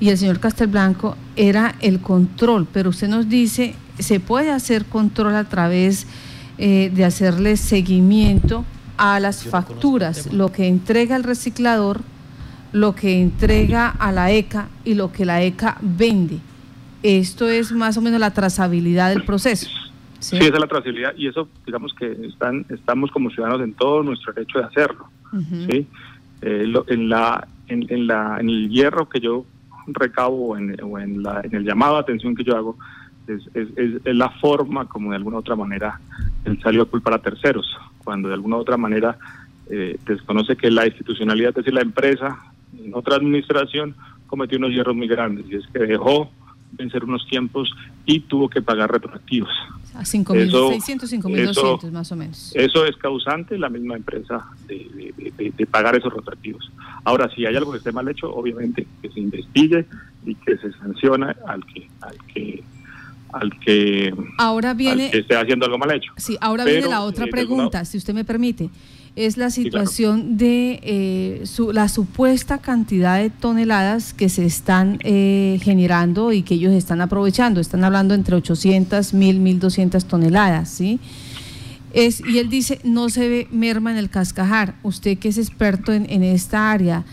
y 0.00 0.08
el 0.08 0.18
señor 0.18 0.40
Castelblanco, 0.40 1.16
era 1.36 1.76
el 1.80 2.00
control, 2.00 2.66
pero 2.72 2.90
usted 2.90 3.08
nos 3.08 3.28
dice, 3.28 3.74
se 3.98 4.18
puede 4.18 4.50
hacer 4.50 4.86
control 4.86 5.36
a 5.36 5.44
través 5.44 6.06
eh, 6.58 6.90
de 6.92 7.04
hacerle 7.04 7.56
seguimiento 7.56 8.64
a 8.96 9.20
las 9.20 9.44
facturas, 9.44 10.32
lo 10.32 10.50
que 10.50 10.66
entrega 10.66 11.16
el 11.16 11.22
reciclador, 11.22 12.00
lo 12.72 12.94
que 12.94 13.20
entrega 13.20 13.88
a 13.88 14.10
la 14.10 14.32
ECA 14.32 14.68
y 14.84 14.94
lo 14.94 15.12
que 15.12 15.24
la 15.24 15.42
ECA 15.42 15.76
vende. 15.80 16.40
Esto 17.02 17.48
es 17.48 17.72
más 17.72 17.96
o 17.96 18.00
menos 18.00 18.18
la 18.20 18.30
trazabilidad 18.32 19.10
del 19.10 19.24
proceso. 19.24 19.68
Sí, 20.22 20.36
esa 20.36 20.54
es 20.54 20.60
la 20.60 20.68
trazabilidad 20.68 21.14
y 21.16 21.26
eso, 21.26 21.48
digamos 21.66 21.92
que 21.94 22.12
están, 22.26 22.64
estamos 22.68 23.10
como 23.10 23.28
ciudadanos 23.30 23.60
en 23.62 23.74
todo 23.74 24.02
nuestro 24.02 24.32
derecho 24.32 24.60
de 24.60 24.64
hacerlo. 24.64 25.08
¿sí? 25.68 25.86
Eh, 26.42 26.72
en, 26.88 27.08
la, 27.08 27.46
en, 27.68 28.06
la, 28.06 28.38
en 28.38 28.48
el 28.48 28.68
hierro 28.70 29.08
que 29.08 29.20
yo 29.20 29.44
recabo 29.88 30.50
o 30.50 30.56
en, 30.56 30.76
en, 30.78 31.22
la, 31.22 31.40
en 31.42 31.54
el 31.54 31.64
llamado 31.64 31.94
de 31.94 32.00
atención 32.00 32.36
que 32.36 32.44
yo 32.44 32.56
hago, 32.56 32.78
es, 33.26 33.42
es, 33.54 33.68
es, 34.04 34.14
la 34.14 34.30
forma 34.40 34.86
como 34.86 35.10
de 35.10 35.16
alguna 35.16 35.38
otra 35.38 35.56
manera 35.56 36.00
él 36.44 36.58
salió 36.62 36.82
a 36.82 36.86
culpar 36.86 37.14
a 37.14 37.18
terceros, 37.18 37.66
cuando 38.04 38.28
de 38.28 38.34
alguna 38.34 38.56
otra 38.56 38.76
manera 38.76 39.18
eh, 39.70 39.96
desconoce 40.06 40.56
que 40.56 40.70
la 40.70 40.86
institucionalidad, 40.86 41.50
es 41.50 41.56
decir, 41.56 41.74
la 41.74 41.82
empresa, 41.82 42.38
en 42.78 42.94
otra 42.94 43.16
administración, 43.16 43.94
cometió 44.26 44.58
unos 44.58 44.70
hierros 44.70 44.94
muy 44.94 45.08
grandes 45.08 45.46
y 45.48 45.56
es 45.56 45.66
que 45.68 45.80
dejó 45.80 46.30
vencer 46.72 47.04
unos 47.04 47.26
tiempos 47.28 47.72
y 48.06 48.20
tuvo 48.20 48.48
que 48.48 48.62
pagar 48.62 48.90
retroactivos. 48.90 49.50
A 49.94 50.02
5.600, 50.02 51.22
5.200 51.22 51.90
más 51.90 52.10
o 52.12 52.16
menos. 52.16 52.52
Eso 52.54 52.86
es 52.86 52.96
causante 52.96 53.58
la 53.58 53.68
misma 53.68 53.96
empresa 53.96 54.46
de, 54.66 55.12
de, 55.36 55.66
pagar 55.66 55.94
esos 55.96 56.12
retroactivos. 56.12 56.70
Ahora, 57.04 57.30
si 57.34 57.44
hay 57.44 57.54
algo 57.56 57.72
que 57.72 57.78
esté 57.78 57.92
mal 57.92 58.08
hecho, 58.08 58.32
obviamente 58.32 58.86
que 59.02 59.10
se 59.10 59.20
investigue 59.20 59.86
y 60.24 60.34
que 60.36 60.56
se 60.56 60.72
sanciona 60.72 61.36
al 61.46 61.64
que 61.66 61.88
al 62.00 62.16
que 62.32 62.64
al 63.32 63.58
que, 63.60 64.14
ahora 64.36 64.74
viene, 64.74 65.10
esté 65.12 65.36
haciendo 65.36 65.64
algo 65.64 65.78
mal 65.78 65.90
hecho. 65.92 66.12
Sí, 66.16 66.36
ahora 66.40 66.64
viene 66.64 66.86
la 66.86 67.02
otra 67.02 67.24
eh, 67.24 67.30
pregunta, 67.30 67.84
si 67.86 67.96
usted 67.96 68.12
me 68.12 68.24
permite 68.24 68.68
es 69.14 69.36
la 69.36 69.50
situación 69.50 70.38
de 70.38 70.80
eh, 70.82 71.44
la 71.72 71.88
supuesta 71.88 72.58
cantidad 72.58 73.18
de 73.18 73.28
toneladas 73.28 74.14
que 74.14 74.30
se 74.30 74.46
están 74.46 74.98
eh, 75.02 75.58
generando 75.62 76.32
y 76.32 76.42
que 76.42 76.54
ellos 76.54 76.72
están 76.72 77.02
aprovechando. 77.02 77.60
Están 77.60 77.84
hablando 77.84 78.14
entre 78.14 78.36
800, 78.36 79.12
1000, 79.12 79.40
1200 79.40 80.04
toneladas, 80.06 80.70
¿sí? 80.70 80.98
Es, 81.92 82.22
y 82.26 82.38
él 82.38 82.48
dice, 82.48 82.80
no 82.84 83.10
se 83.10 83.28
ve 83.28 83.48
merma 83.50 83.90
en 83.90 83.98
el 83.98 84.08
cascajar. 84.08 84.76
Usted 84.82 85.18
que 85.18 85.28
es 85.28 85.36
experto 85.36 85.92
en, 85.92 86.08
en 86.08 86.22
esta 86.22 86.70
área, 86.70 87.04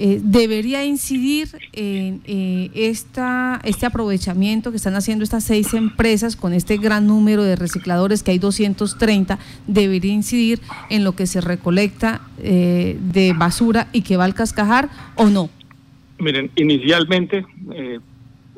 eh, 0.00 0.20
debería 0.22 0.84
incidir 0.84 1.48
en 1.72 2.20
eh, 2.24 2.70
esta, 2.72 3.60
este 3.64 3.84
aprovechamiento 3.84 4.70
que 4.70 4.76
están 4.76 4.94
haciendo 4.94 5.24
estas 5.24 5.42
seis 5.42 5.74
empresas 5.74 6.36
con 6.36 6.52
este 6.52 6.76
gran 6.76 7.08
número 7.08 7.42
de 7.42 7.56
recicladores, 7.56 8.22
que 8.22 8.30
hay 8.30 8.38
230, 8.38 9.40
debería 9.66 10.12
incidir 10.12 10.60
en 10.88 11.02
lo 11.02 11.16
que 11.16 11.26
se 11.26 11.40
recolecta 11.40 12.20
eh, 12.38 12.96
de 13.00 13.32
basura 13.32 13.88
y 13.92 14.02
que 14.02 14.16
va 14.16 14.24
al 14.24 14.34
cascajar 14.34 14.88
o 15.16 15.26
no? 15.26 15.50
Miren, 16.20 16.52
inicialmente 16.54 17.44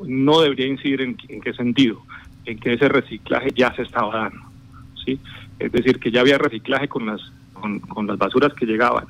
no 0.05 0.41
debería 0.41 0.67
incidir 0.67 1.01
en, 1.01 1.17
en, 1.27 1.41
qué 1.41 1.53
sentido, 1.53 2.03
en 2.45 2.59
que 2.59 2.73
ese 2.73 2.87
reciclaje 2.87 3.49
ya 3.55 3.75
se 3.75 3.81
estaba 3.81 4.15
dando, 4.15 4.47
¿sí? 5.03 5.19
Es 5.57 5.71
decir, 5.71 5.99
que 5.99 6.11
ya 6.11 6.21
había 6.21 6.37
reciclaje 6.37 6.87
con 6.87 7.07
las, 7.07 7.21
con, 7.53 7.79
con 7.79 8.05
las 8.05 8.19
basuras 8.19 8.53
que 8.53 8.67
llegaban 8.67 9.05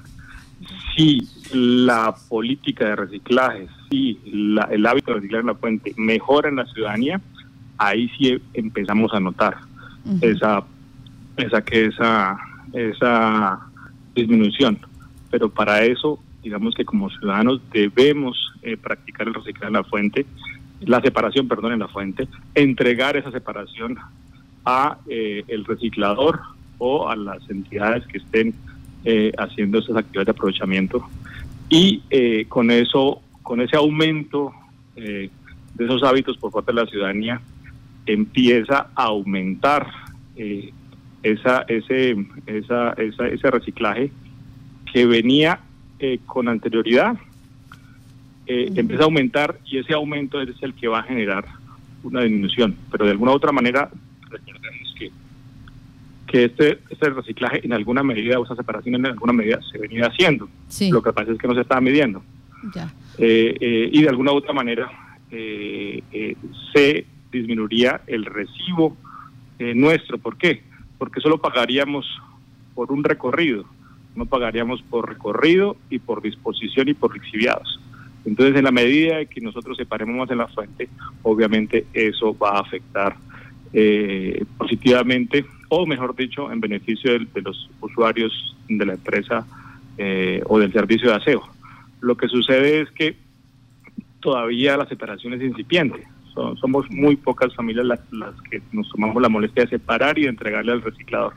si 0.96 1.22
la 1.54 2.16
política 2.30 2.86
de 2.86 2.96
reciclaje, 2.96 3.68
si 3.90 4.20
el 4.26 4.86
hábito 4.86 5.12
de 5.12 5.16
reciclar 5.16 5.42
en 5.42 5.48
la 5.48 5.56
fuente 5.56 5.94
mejora 5.98 6.50
en 6.50 6.58
la 6.58 6.66
ciudadanía, 6.66 7.22
ahí 7.78 8.10
sí 8.18 8.42
empezamos 8.54 9.14
a 9.14 9.20
notar 9.20 9.58
esa, 10.22 10.64
esa, 11.38 11.62
que 11.64 11.86
esa, 11.86 12.38
esa 12.74 13.60
disminución. 14.16 14.80
Pero 15.30 15.50
para 15.50 15.84
eso, 15.84 16.20
digamos 16.44 16.76
que 16.76 16.86
como 16.86 17.10
ciudadanos 17.10 17.62
debemos 17.72 18.54
eh, 18.62 18.78
practicar 18.78 19.28
el 19.28 19.34
reciclaje 19.34 19.68
en 19.68 19.74
la 19.74 19.84
fuente, 19.84 20.26
la 20.82 21.02
separación, 21.02 21.48
perdón, 21.48 21.74
en 21.74 21.80
la 21.80 21.88
fuente, 21.88 22.28
entregar 22.56 23.16
esa 23.18 23.32
separación 23.32 23.98
a 24.66 24.98
eh, 25.08 25.44
el 25.48 25.66
reciclador 25.66 26.42
o 26.78 27.10
a 27.10 27.16
las 27.16 27.48
entidades 27.50 28.06
que 28.08 28.18
estén 28.18 28.54
eh, 29.06 29.32
haciendo 29.38 29.80
esas 29.80 29.98
actividades 29.98 30.28
de 30.28 30.32
aprovechamiento 30.32 31.10
y 31.72 32.04
eh, 32.10 32.46
con 32.50 32.70
eso, 32.70 33.22
con 33.42 33.62
ese 33.62 33.78
aumento 33.78 34.54
eh, 34.98 35.30
de 35.74 35.86
esos 35.86 36.04
hábitos 36.04 36.38
por 36.38 36.52
parte 36.52 36.74
de 36.74 36.82
la 36.82 36.86
ciudadanía, 36.86 37.42
empieza 38.06 38.90
a 38.94 39.04
aumentar 39.04 39.88
esa, 41.24 41.62
ese, 41.68 42.16
esa, 42.48 42.94
ese 42.94 43.52
reciclaje 43.52 44.12
que 44.92 45.06
venía 45.06 45.60
con 46.26 46.50
anterioridad, 46.50 47.16
empieza 48.48 49.04
a 49.04 49.06
aumentar 49.06 49.60
y 49.66 49.78
ese 49.78 49.94
aumento 49.94 50.42
es 50.42 50.50
el 50.62 50.74
que 50.74 50.88
va 50.88 51.00
a 51.00 51.04
generar 51.04 51.46
una 52.04 52.22
disminución, 52.22 52.76
pero 52.92 53.06
de 53.06 53.12
alguna 53.12 53.32
u 53.32 53.36
otra 53.36 53.52
manera 53.52 53.92
que 56.32 56.46
este, 56.46 56.80
este 56.90 57.10
reciclaje 57.10 57.60
en 57.66 57.74
alguna 57.74 58.04
medida 58.04 58.40
o 58.40 58.46
esa 58.46 58.56
separación 58.56 58.96
en 58.96 59.06
alguna 59.06 59.34
medida 59.34 59.60
se 59.70 59.78
venía 59.78 60.06
haciendo. 60.08 60.48
Lo 60.90 61.04
que 61.04 61.12
pasa 61.12 61.34
es 61.34 61.38
que 61.38 61.48
no 61.48 61.54
se 61.54 61.62
estaba 61.62 61.82
midiendo. 61.82 62.24
Eh, 63.18 63.58
eh, 63.60 63.90
y 63.92 64.02
de 64.02 64.08
alguna 64.08 64.32
u 64.32 64.36
otra 64.36 64.54
manera 64.54 64.90
eh, 65.30 66.36
se 66.74 67.06
disminuiría 67.32 68.02
el 68.08 68.24
recibo 68.26 68.96
nuestro. 69.60 70.18
¿Por 70.18 70.38
qué? 70.38 70.64
Porque 70.98 71.20
solo 71.20 71.40
pagaríamos 71.40 72.08
por 72.74 72.92
un 72.92 73.04
recorrido, 73.04 73.66
no 74.16 74.26
pagaríamos 74.26 74.82
por 74.84 75.10
recorrido 75.10 75.76
y 75.90 76.00
por 76.00 76.22
disposición 76.22 76.88
y 76.88 76.94
por 76.94 77.14
lixiviados. 77.14 77.80
Entonces, 78.26 78.56
en 78.56 78.64
la 78.64 78.72
medida 78.72 79.26
que 79.26 79.42
nosotros 79.42 79.78
separemos 79.78 80.16
más 80.16 80.32
en 80.32 80.38
la 80.38 80.48
fuente, 80.48 80.88
obviamente 81.24 81.86
eso 81.94 82.36
va 82.38 82.52
a 82.52 82.62
afectar 82.62 83.18
positivamente 84.58 85.46
o 85.74 85.86
mejor 85.86 86.14
dicho, 86.16 86.52
en 86.52 86.60
beneficio 86.60 87.18
de, 87.18 87.42
los 87.42 87.70
usuarios 87.80 88.58
de 88.68 88.86
la 88.86 88.94
empresa 88.94 89.48
eh, 89.98 90.44
o 90.46 90.60
del 90.60 90.74
servicio 90.74 91.10
de 91.10 91.16
aseo. 91.16 91.42
Lo 92.02 92.18
que 92.18 92.28
sucede 92.28 92.82
es 92.82 92.92
que 92.92 93.16
todavía 94.20 94.76
la 94.76 94.86
separación 94.86 95.34
es 95.34 95.42
incipiente. 95.42 96.04
somos 96.60 96.92
muy 96.92 97.16
pocas 97.16 97.56
familias 97.56 97.86
las, 97.86 98.02
que 98.50 98.62
nos 98.74 98.90
tomamos 98.90 99.22
la 99.22 99.30
molestia 99.30 99.64
de 99.64 99.70
separar 99.70 100.20
y 100.20 100.24
de 100.24 100.30
entregarle 100.30 100.74
al 100.74 100.82
reciclador. 100.82 101.36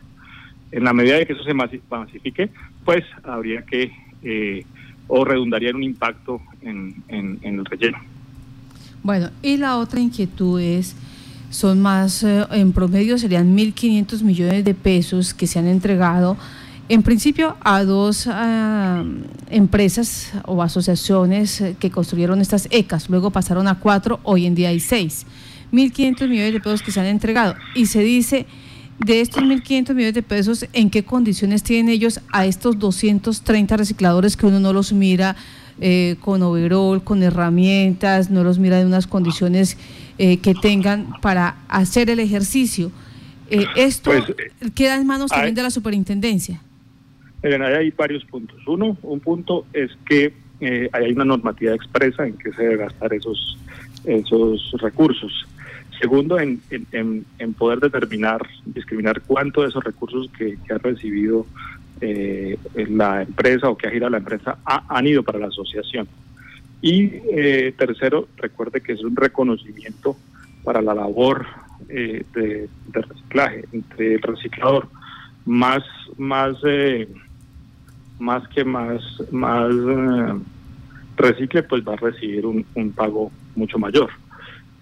En 0.73 0.83
la 0.83 0.93
medida 0.93 1.17
de 1.17 1.27
que 1.27 1.35
eso 1.35 1.45
se 1.45 1.55
masifique, 1.55 2.51
pues 2.85 3.05
habría 3.23 3.63
que 3.63 3.93
eh, 4.25 4.67
o 5.07 5.25
redundaría 5.25 5.71
en 5.71 5.77
un 5.77 5.85
impacto 5.85 6.41
en 6.63 7.39
el 7.41 7.65
relleno. 7.65 7.99
Bueno, 9.05 9.31
y 9.43 9.59
la 9.59 9.77
otra 9.77 10.01
inquietud 10.01 10.61
es 10.61 10.97
son 11.51 11.81
más, 11.81 12.23
eh, 12.23 12.47
en 12.53 12.73
promedio 12.73 13.19
serían 13.19 13.57
1.500 13.57 14.23
millones 14.23 14.65
de 14.65 14.75
pesos 14.75 15.35
que 15.35 15.47
se 15.47 15.59
han 15.59 15.67
entregado 15.67 16.37
en 16.89 17.03
principio 17.03 17.57
a 17.63 17.83
dos 17.83 18.27
ah, 18.31 19.03
empresas 19.49 20.33
o 20.45 20.63
asociaciones 20.63 21.61
eh, 21.63 21.77
que 21.79 21.91
construyeron 21.91 22.43
estas 22.43 22.69
ECAS, 22.71 23.09
luego 23.09 23.31
pasaron 23.31 23.69
a 23.69 23.79
cuatro, 23.81 24.21
hoy 24.23 24.45
en 24.45 24.55
día 24.55 24.69
hay 24.69 24.81
seis. 24.81 25.27
1.500 25.73 26.29
millones 26.29 26.53
de 26.53 26.61
pesos 26.61 26.83
que 26.83 26.93
se 26.93 27.01
han 27.01 27.07
entregado 27.07 27.55
y 27.75 27.87
se 27.87 28.01
dice 28.01 28.47
de 28.99 29.23
estos 29.23 29.43
1.500 29.43 29.95
millones 29.95 30.15
de 30.15 30.23
pesos, 30.23 30.67
¿en 30.73 30.91
qué 30.91 31.05
condiciones 31.05 31.63
tienen 31.63 31.89
ellos 31.89 32.21
a 32.33 32.45
estos 32.45 32.79
230 32.79 33.77
recicladores 33.77 34.37
que 34.37 34.47
uno 34.47 34.61
no 34.61 34.73
los 34.73 34.93
mira 34.93 35.37
eh, 35.81 36.17
con 36.21 36.43
overall, 36.43 37.03
con 37.03 37.23
herramientas, 37.23 38.31
no 38.31 38.45
los 38.45 38.59
mira 38.59 38.79
en 38.79 38.87
unas 38.87 39.07
condiciones 39.07 39.79
eh, 40.19 40.39
que 40.39 40.55
tengan 40.55 41.21
para 41.21 41.57
hacer 41.69 42.11
el 42.11 42.21
ejercicio. 42.21 42.91
Eh, 43.51 43.67
¿Esto 43.77 44.11
pues, 44.11 44.73
queda 44.75 44.97
en 44.97 45.07
manos 45.07 45.31
también 45.31 45.55
de 45.55 45.63
la 45.63 45.71
superintendencia? 45.71 46.61
Hay 47.43 47.91
varios 47.91 48.25
puntos. 48.25 48.59
Uno, 48.67 48.97
un 49.03 49.21
punto 49.21 49.67
es 49.73 49.91
que 50.07 50.33
eh, 50.61 50.89
hay 50.93 51.13
una 51.13 51.25
normativa 51.25 51.75
expresa 51.75 52.27
en 52.27 52.39
que 52.39 52.53
se 52.53 52.63
debe 52.63 52.77
gastar 52.77 53.13
esos, 53.13 53.59
esos 54.05 54.75
recursos. 54.81 55.47
Segundo, 56.01 56.39
en, 56.39 56.61
en, 56.71 57.55
poder 57.55 57.81
determinar, 57.81 58.47
discriminar 58.65 59.21
cuánto 59.23 59.63
de 59.63 59.69
esos 59.69 59.85
recursos 59.85 60.31
que, 60.37 60.57
ha 60.73 60.79
recibido 60.79 61.47
eh, 62.01 62.59
la 62.89 63.23
empresa 63.23 63.69
o 63.69 63.77
que 63.77 63.89
ha 63.89 63.91
girado 63.91 64.11
la 64.11 64.19
empresa 64.19 64.59
han 64.65 65.07
ido 65.07 65.23
para 65.23 65.39
la 65.39 65.47
asociación. 65.47 66.09
Y 66.85 67.13
eh, 67.33 67.73
tercero, 67.79 68.29
recuerde 68.37 68.83
que 68.83 68.93
es 68.93 69.03
un 69.03 69.17
reconocimiento 69.17 70.17
para 70.63 70.83
la 70.83 70.95
labor 70.95 71.47
de, 71.89 72.27
de, 72.35 72.69
reciclaje 72.93 73.65
entre 73.73 74.15
el 74.15 74.23
reciclador 74.23 74.89
más 75.47 75.83
más 76.17 76.57
más 78.19 78.47
que 78.49 78.65
más, 78.65 79.03
más 79.31 79.71
eh, 79.73 80.35
recicle, 81.17 81.63
pues 81.63 81.87
va 81.87 81.95
a 81.95 81.97
recibir 81.97 82.47
un, 82.47 82.65
pago 82.95 83.31
mucho 83.55 83.79
mayor. 83.79 84.11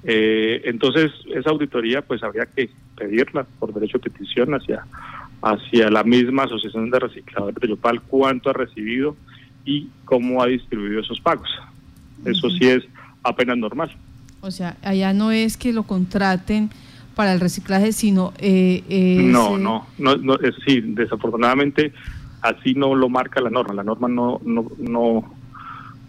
Eh, 0.04 0.62
entonces, 0.64 1.12
esa 1.34 1.50
auditoría, 1.50 2.02
pues 2.02 2.22
habría 2.22 2.46
que 2.46 2.70
pedirla 2.96 3.44
por 3.58 3.72
derecho 3.72 3.98
de 3.98 4.10
petición 4.10 4.54
hacia, 4.54 4.84
hacia 5.42 5.90
la 5.90 6.04
misma 6.04 6.44
Asociación 6.44 6.90
de 6.90 6.98
Recicladores 6.98 7.56
de 7.60 7.68
Yopal, 7.68 8.00
cuánto 8.02 8.50
ha 8.50 8.54
recibido 8.54 9.16
y 9.64 9.88
cómo 10.04 10.42
ha 10.42 10.46
distribuido 10.46 11.00
esos 11.00 11.20
pagos. 11.20 11.48
Eso 12.24 12.50
sí 12.50 12.68
es 12.68 12.84
apenas 13.22 13.58
normal. 13.58 13.94
O 14.40 14.50
sea, 14.50 14.76
allá 14.82 15.12
no 15.12 15.30
es 15.30 15.56
que 15.56 15.72
lo 15.72 15.84
contraten 15.84 16.70
para 17.14 17.32
el 17.32 17.40
reciclaje, 17.40 17.92
sino... 17.92 18.32
Eh, 18.38 19.20
no, 19.24 19.58
no, 19.58 19.86
no, 19.98 20.16
no, 20.16 20.34
es, 20.34 20.54
sí, 20.66 20.80
desafortunadamente 20.80 21.92
así 22.40 22.74
no 22.74 22.94
lo 22.94 23.08
marca 23.08 23.40
la 23.40 23.50
norma. 23.50 23.74
La 23.74 23.84
norma 23.84 24.08
no 24.08 24.40
no 24.44 24.66
no, 24.78 25.32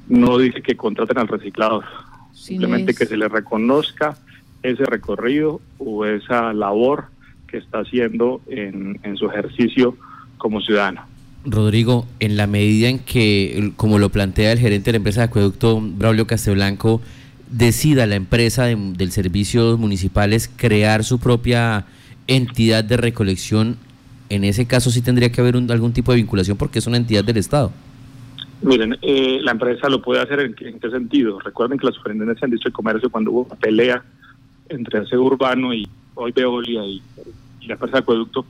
no 0.07 0.37
dice 0.37 0.61
que 0.61 0.75
contraten 0.75 1.19
al 1.19 1.27
reciclador. 1.27 1.85
Simplemente 2.33 2.93
que 2.93 3.05
se 3.05 3.15
le 3.15 3.27
reconozca 3.27 4.17
ese 4.63 4.85
recorrido 4.85 5.61
o 5.77 6.05
esa 6.05 6.53
labor 6.53 7.05
que 7.47 7.57
está 7.57 7.79
haciendo 7.79 8.41
en, 8.47 8.99
en 9.03 9.15
su 9.17 9.27
ejercicio 9.27 9.95
como 10.37 10.61
ciudadano. 10.61 11.12
Rodrigo, 11.45 12.05
en 12.19 12.37
la 12.37 12.47
medida 12.47 12.89
en 12.89 12.99
que, 12.99 13.73
como 13.75 13.99
lo 13.99 14.09
plantea 14.09 14.51
el 14.51 14.59
gerente 14.59 14.85
de 14.85 14.91
la 14.93 14.97
empresa 14.97 15.21
de 15.21 15.25
acueducto, 15.25 15.81
Braulio 15.81 16.27
Casteblanco, 16.27 17.01
decida 17.49 18.05
la 18.07 18.15
empresa 18.15 18.65
de, 18.65 18.75
del 18.75 19.11
servicios 19.11 19.77
municipales 19.77 20.49
crear 20.55 21.03
su 21.03 21.19
propia 21.19 21.85
entidad 22.27 22.83
de 22.83 22.97
recolección 22.97 23.77
en 24.33 24.43
ese 24.43 24.65
caso 24.65 24.89
sí 24.89 25.03
tendría 25.03 25.31
que 25.31 25.41
haber 25.41 25.55
algún 25.55 25.93
tipo 25.93 26.11
de 26.11 26.17
vinculación 26.17 26.57
porque 26.57 26.79
es 26.79 26.87
una 26.87 26.97
entidad 26.97 27.23
del 27.23 27.37
Estado. 27.37 27.71
Miren, 28.63 28.97
eh, 29.03 29.39
la 29.41 29.51
empresa 29.51 29.89
lo 29.89 30.01
puede 30.01 30.21
hacer 30.21 30.39
en, 30.39 30.53
qué 30.55 30.89
sentido. 30.89 31.39
Recuerden 31.39 31.77
que 31.77 31.85
las 31.85 31.95
superintendencias 31.95 32.43
han 32.43 32.49
dicho 32.49 32.67
el 32.67 32.73
comercio 32.73 33.11
cuando 33.11 33.31
hubo 33.31 33.47
pelea 33.55 34.03
entre 34.69 34.99
aseo 34.99 35.21
urbano 35.21 35.71
y 35.71 35.87
hoy 36.15 36.31
Veolia 36.31 36.83
y, 36.83 37.01
la 37.67 37.75
empresa 37.75 37.97
de 37.97 37.99
acueducto, 37.99 38.45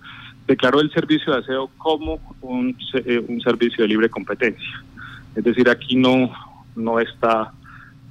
declaró 0.47 0.81
el 0.81 0.91
servicio 0.91 1.33
de 1.33 1.39
aseo 1.39 1.69
como 1.77 2.19
un, 2.41 2.75
eh, 2.93 3.23
un 3.27 3.41
servicio 3.41 3.83
de 3.83 3.87
libre 3.87 4.09
competencia. 4.09 4.83
Es 5.35 5.43
decir, 5.43 5.69
aquí 5.69 5.95
no 5.95 6.31
no 6.75 6.99
está 6.99 7.51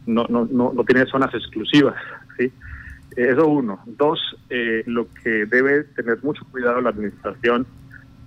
no 0.07 0.27
no 0.29 0.47
no, 0.51 0.73
no 0.73 0.85
tiene 0.85 1.07
zonas 1.07 1.35
exclusivas, 1.35 1.97
¿sí? 2.39 2.53
Eso 3.17 3.47
uno. 3.47 3.81
Dos, 3.87 4.19
eh, 4.49 4.83
lo 4.87 5.07
que 5.23 5.47
debe 5.47 5.85
tener 5.85 6.19
mucho 6.23 6.45
cuidado 6.51 6.81
la 6.81 6.91
administración 6.91 7.67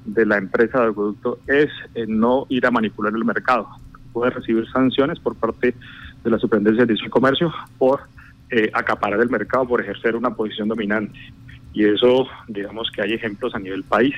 de 0.05 0.25
la 0.25 0.37
empresa 0.37 0.81
de 0.81 0.89
acueducto 0.89 1.39
es 1.47 1.69
eh, 1.95 2.05
no 2.07 2.45
ir 2.49 2.65
a 2.65 2.71
manipular 2.71 3.13
el 3.13 3.25
mercado. 3.25 3.67
Puede 4.13 4.31
recibir 4.31 4.67
sanciones 4.71 5.19
por 5.19 5.35
parte 5.35 5.73
de 6.23 6.29
la 6.29 6.37
Superintendencia 6.37 6.85
de 6.85 7.09
Comercio 7.09 7.51
por 7.77 8.01
eh, 8.51 8.69
acaparar 8.73 9.19
el 9.19 9.29
mercado, 9.29 9.67
por 9.67 9.81
ejercer 9.81 10.15
una 10.15 10.33
posición 10.35 10.67
dominante. 10.67 11.17
Y 11.75 11.85
eso, 11.85 12.27
digamos 12.47 12.89
que 12.89 13.01
hay 13.01 13.13
ejemplos 13.13 13.53
a 13.53 13.59
nivel 13.59 13.83
país. 13.83 14.15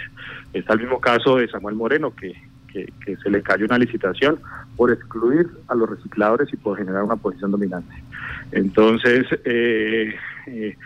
Está 0.53 0.73
el 0.73 0.79
mismo 0.79 1.01
caso 1.01 1.37
de 1.37 1.49
Samuel 1.49 1.75
Moreno, 1.75 2.15
que, 2.15 2.33
que, 2.71 2.87
que 3.03 3.17
se 3.17 3.29
le 3.29 3.41
cayó 3.41 3.65
una 3.65 3.79
licitación 3.79 4.39
por 4.75 4.91
excluir 4.91 5.49
a 5.67 5.75
los 5.75 5.89
recicladores 5.89 6.53
y 6.53 6.57
por 6.57 6.77
generar 6.77 7.03
una 7.03 7.15
posición 7.15 7.51
dominante. 7.51 7.95
Entonces, 8.51 9.25
eh, 9.43 10.15
eh, 10.45 10.77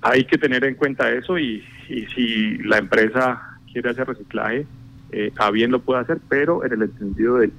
hay 0.00 0.24
que 0.24 0.38
tener 0.38 0.64
en 0.64 0.74
cuenta 0.74 1.10
eso 1.10 1.38
y, 1.38 1.62
si 1.86 2.56
la 2.58 2.78
empresa 2.78 3.58
quiere 3.70 3.90
hacer 3.90 4.08
reciclaje, 4.08 4.66
eh, 5.12 5.32
a 5.36 5.50
bien 5.50 5.70
lo 5.70 5.80
puede 5.80 6.00
hacer, 6.00 6.18
pero 6.30 6.64
en 6.64 6.72
el 6.72 6.82
entendido 6.82 7.36
de, 7.36 7.50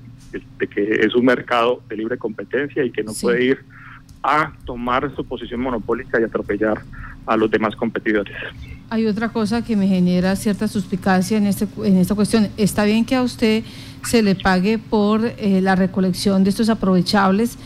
que 0.67 1.01
es 1.05 1.13
un 1.13 1.25
mercado 1.25 1.83
de 1.87 1.97
libre 1.97 2.17
competencia 2.17 2.83
y 2.83 2.91
que 2.91 3.03
no 3.03 3.13
puede 3.21 3.43
ir 3.43 3.59
a 4.23 4.51
tomar 4.65 5.15
su 5.15 5.23
posición 5.25 5.61
monopólica 5.61 6.19
y 6.19 6.23
atropellar 6.23 6.81
a 7.25 7.37
los 7.37 7.49
demás 7.49 7.75
competidores. 7.75 8.35
Hay 8.89 9.07
otra 9.07 9.29
cosa 9.29 9.63
que 9.63 9.75
me 9.75 9.87
genera 9.87 10.35
cierta 10.35 10.67
suspicacia 10.67 11.37
en, 11.37 11.47
este, 11.47 11.67
en 11.83 11.97
esta 11.97 12.15
cuestión. 12.15 12.49
Está 12.55 12.85
bien 12.85 13.03
que 13.03 13.15
a 13.15 13.23
usted 13.23 13.63
se 14.03 14.21
le 14.21 14.35
pague 14.35 14.77
por 14.77 15.25
eh, 15.25 15.59
la 15.61 15.75
recolección 15.75 16.43
de 16.43 16.51
estos 16.51 16.69
aprovechables, 16.69 17.57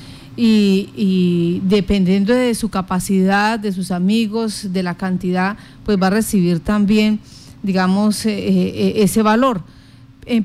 y, 0.42 1.62
dependiendo 1.66 2.34
de 2.34 2.56
su 2.56 2.70
capacidad, 2.70 3.60
de 3.60 3.74
sus 3.74 3.92
amigos, 3.92 4.72
de 4.72 4.84
la 4.84 4.96
cantidad, 4.96 5.58
pues 5.84 6.02
va 6.02 6.08
a 6.08 6.12
recibir 6.12 6.62
también, 6.62 7.20
digamos, 7.62 8.26
eh, 8.26 8.38
eh, 8.38 8.94
ese 9.04 9.22
valor. 9.22 9.62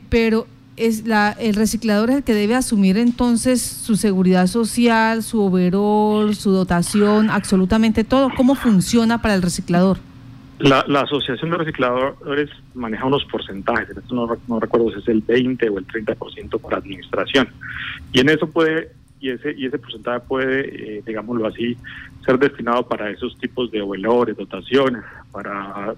Pero 0.08 0.48
es 0.76 1.06
la, 1.06 1.32
el 1.32 1.54
reciclador 1.54 2.10
es 2.10 2.16
el 2.16 2.24
que 2.24 2.34
debe 2.34 2.54
asumir 2.54 2.96
entonces 2.98 3.62
su 3.62 3.96
seguridad 3.96 4.46
social, 4.46 5.22
su 5.22 5.40
overall, 5.40 6.34
su 6.34 6.50
dotación, 6.50 7.30
absolutamente 7.30 8.04
todo. 8.04 8.30
¿Cómo 8.36 8.54
funciona 8.54 9.22
para 9.22 9.34
el 9.34 9.42
reciclador? 9.42 9.98
La, 10.58 10.84
la 10.86 11.00
Asociación 11.00 11.50
de 11.50 11.58
Recicladores 11.58 12.50
maneja 12.74 13.04
unos 13.04 13.24
porcentajes, 13.24 13.90
en 13.90 13.98
esto 13.98 14.38
no, 14.46 14.60
recuerdo 14.60 14.90
si 14.92 15.00
es 15.00 15.08
el 15.08 15.20
20 15.20 15.68
o 15.68 15.78
el 15.78 15.86
30% 15.86 16.60
por 16.60 16.74
administración. 16.74 17.48
Y 18.12 18.20
en 18.20 18.28
eso 18.28 18.48
puede 18.48 18.92
y 19.20 19.30
ese 19.30 19.54
y 19.56 19.66
ese 19.66 19.78
porcentaje 19.78 20.20
puede, 20.20 20.98
eh, 20.98 21.02
digámoslo 21.06 21.46
así, 21.46 21.76
ser 22.24 22.38
destinado 22.38 22.86
para 22.86 23.10
esos 23.10 23.36
tipos 23.38 23.70
de 23.70 23.80
valores, 23.80 24.36
dotaciones, 24.36 25.02
para 25.32 25.94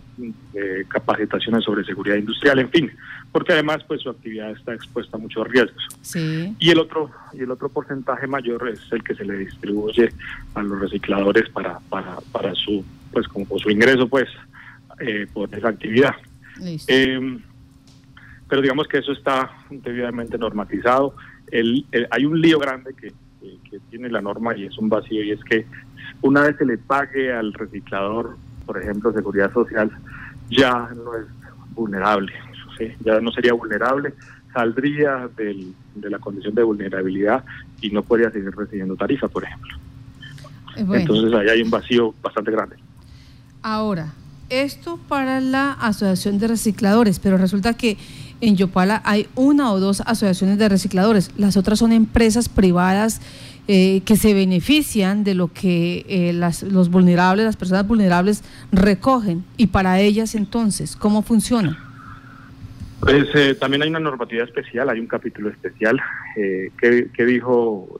eh, 0.55 0.85
capacitaciones 0.89 1.65
sobre 1.65 1.85
seguridad 1.85 2.17
industrial, 2.17 2.59
en 2.61 2.71
fin, 2.71 2.91
porque 3.37 3.53
además 3.53 3.85
pues 3.87 4.01
su 4.01 4.09
actividad 4.09 4.51
está 4.53 4.73
expuesta 4.73 5.19
a 5.19 5.21
muchos 5.21 5.47
riesgos. 5.47 5.87
Y 6.59 6.71
el 6.71 6.79
otro 6.79 7.11
y 7.35 7.41
el 7.43 7.51
otro 7.51 7.69
porcentaje 7.69 8.27
mayor 8.27 8.67
es 8.67 8.81
el 8.91 9.05
que 9.05 9.15
se 9.15 9.27
le 9.27 9.37
distribuye 9.37 10.09
a 10.55 10.63
los 10.63 10.81
recicladores 10.81 11.47
para 11.51 11.79
para 11.91 12.17
para 12.33 12.55
su 12.55 12.83
pues 13.13 13.29
como 13.29 13.59
su 13.59 13.69
ingreso 13.69 14.09
pues 14.09 14.27
eh, 15.01 15.27
por 15.35 15.55
esa 15.55 15.69
actividad. 15.69 16.15
Em, 16.87 17.43
pero 18.49 18.63
digamos 18.63 18.89
que 18.89 19.01
eso 19.01 19.13
está 19.13 19.51
debidamente 19.69 20.39
normatizado 20.39 21.15
el, 21.49 21.85
hay 22.11 22.25
un 22.25 22.41
lío 22.41 22.59
grande 22.59 22.95
que, 22.95 23.13
tiene 23.91 24.09
la 24.09 24.23
norma 24.23 24.57
y 24.57 24.65
es 24.65 24.79
un 24.79 24.89
vacío 24.89 25.23
y 25.23 25.33
es 25.33 25.45
que 25.45 25.67
una 26.23 26.41
vez 26.41 26.57
se 26.57 26.65
le 26.65 26.79
pague 26.79 27.31
al 27.31 27.53
reciclador, 27.53 28.39
por 28.65 28.81
ejemplo, 28.81 29.13
seguridad 29.13 29.53
social, 29.53 29.91
ya 30.49 30.89
no 30.97 31.15
es 31.15 31.27
vulnerable, 31.75 32.33
ya 33.05 33.21
no 33.21 33.31
sería 33.33 33.53
vulnerable, 33.53 34.15
saldría 34.53 35.29
del, 35.37 35.75
de 35.95 36.11
la 36.11 36.19
condición 36.19 36.55
de 36.55 36.63
vulnerabilidad 36.63 37.45
y 37.81 37.91
no 37.91 38.03
podría 38.03 38.31
seguir 38.31 38.55
recibiendo 38.55 38.97
tarifa, 38.97 39.29
por 39.29 39.45
ejemplo. 39.45 39.77
Eh, 40.77 40.85
Entonces 40.93 41.33
ahí 41.35 41.49
hay 41.49 41.63
un 41.63 41.71
vacío 41.71 42.15
bastante 42.23 42.51
grande. 42.51 42.77
Ahora, 43.63 44.13
esto 44.49 44.99
para 45.09 45.41
la 45.41 45.73
Asociación 45.73 46.39
de 46.39 46.49
Recicladores, 46.49 47.19
pero 47.19 47.37
resulta 47.37 47.75
que 47.75 47.97
en 48.41 48.57
Yopala 48.57 49.03
hay 49.05 49.29
una 49.35 49.73
o 49.73 49.81
dos 49.81 50.03
asociaciones 50.03 50.59
de 50.59 50.69
recicladores, 50.69 51.31
las 51.37 51.57
otras 51.57 51.79
son 51.79 51.93
empresas 51.93 52.49
privadas 52.49 53.21
eh, 53.67 54.03
que 54.05 54.17
se 54.17 54.35
benefician 54.35 55.25
de 55.25 55.35
lo 55.35 55.53
que 55.53 56.05
eh, 56.09 56.33
las, 56.33 56.63
los 56.63 56.91
vulnerables, 56.91 57.47
las 57.47 57.57
personas 57.57 57.87
vulnerables 57.89 58.45
recogen. 58.71 59.45
Y 59.57 59.69
para 59.69 59.99
ellas 60.01 60.35
entonces, 60.35 60.95
¿cómo 60.97 61.23
funciona? 61.23 61.86
Pues 63.01 63.29
eh, 63.35 63.55
también 63.55 63.83
hay 63.83 63.91
una 63.91 64.01
normativa 64.01 64.45
especial, 64.45 64.89
hay 64.89 64.99
un 64.99 65.07
capítulo 65.07 65.51
especial 65.51 66.01
que, 66.35 67.11
que, 67.15 67.25
dijo, 67.25 67.99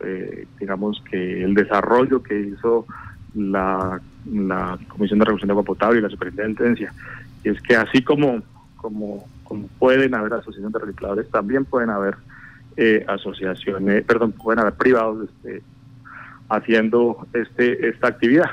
digamos, 0.59 1.03
que 1.11 1.45
el 1.45 1.55
desarrollo 1.55 2.23
que 2.23 2.41
hizo 2.41 2.87
la, 3.35 4.01
la 4.33 4.79
Comisión 4.89 5.19
de 5.19 5.25
Regulación 5.27 5.49
de 5.49 5.53
Agua 5.53 5.65
Potable 5.65 5.99
y 5.99 6.03
la 6.03 6.09
Superintendencia, 6.09 6.93
y 7.45 7.51
es 7.51 7.61
que 7.61 7.77
así 7.77 8.03
como, 8.03 8.43
como 8.77 9.29
pueden 9.79 10.15
haber 10.15 10.33
asociaciones 10.35 10.73
de 10.73 10.79
recicladores, 10.79 11.31
también 11.31 11.65
pueden 11.65 11.91
haber 11.91 12.17
eh, 12.77 13.05
asociaciones, 13.09 14.05
perdón, 14.05 14.33
pueden 14.33 14.61
haber 14.61 14.75
privados 14.75 15.29
este, 15.29 15.63
haciendo 16.49 17.27
este 17.33 17.89
esta 17.89 18.09
actividad. 18.09 18.51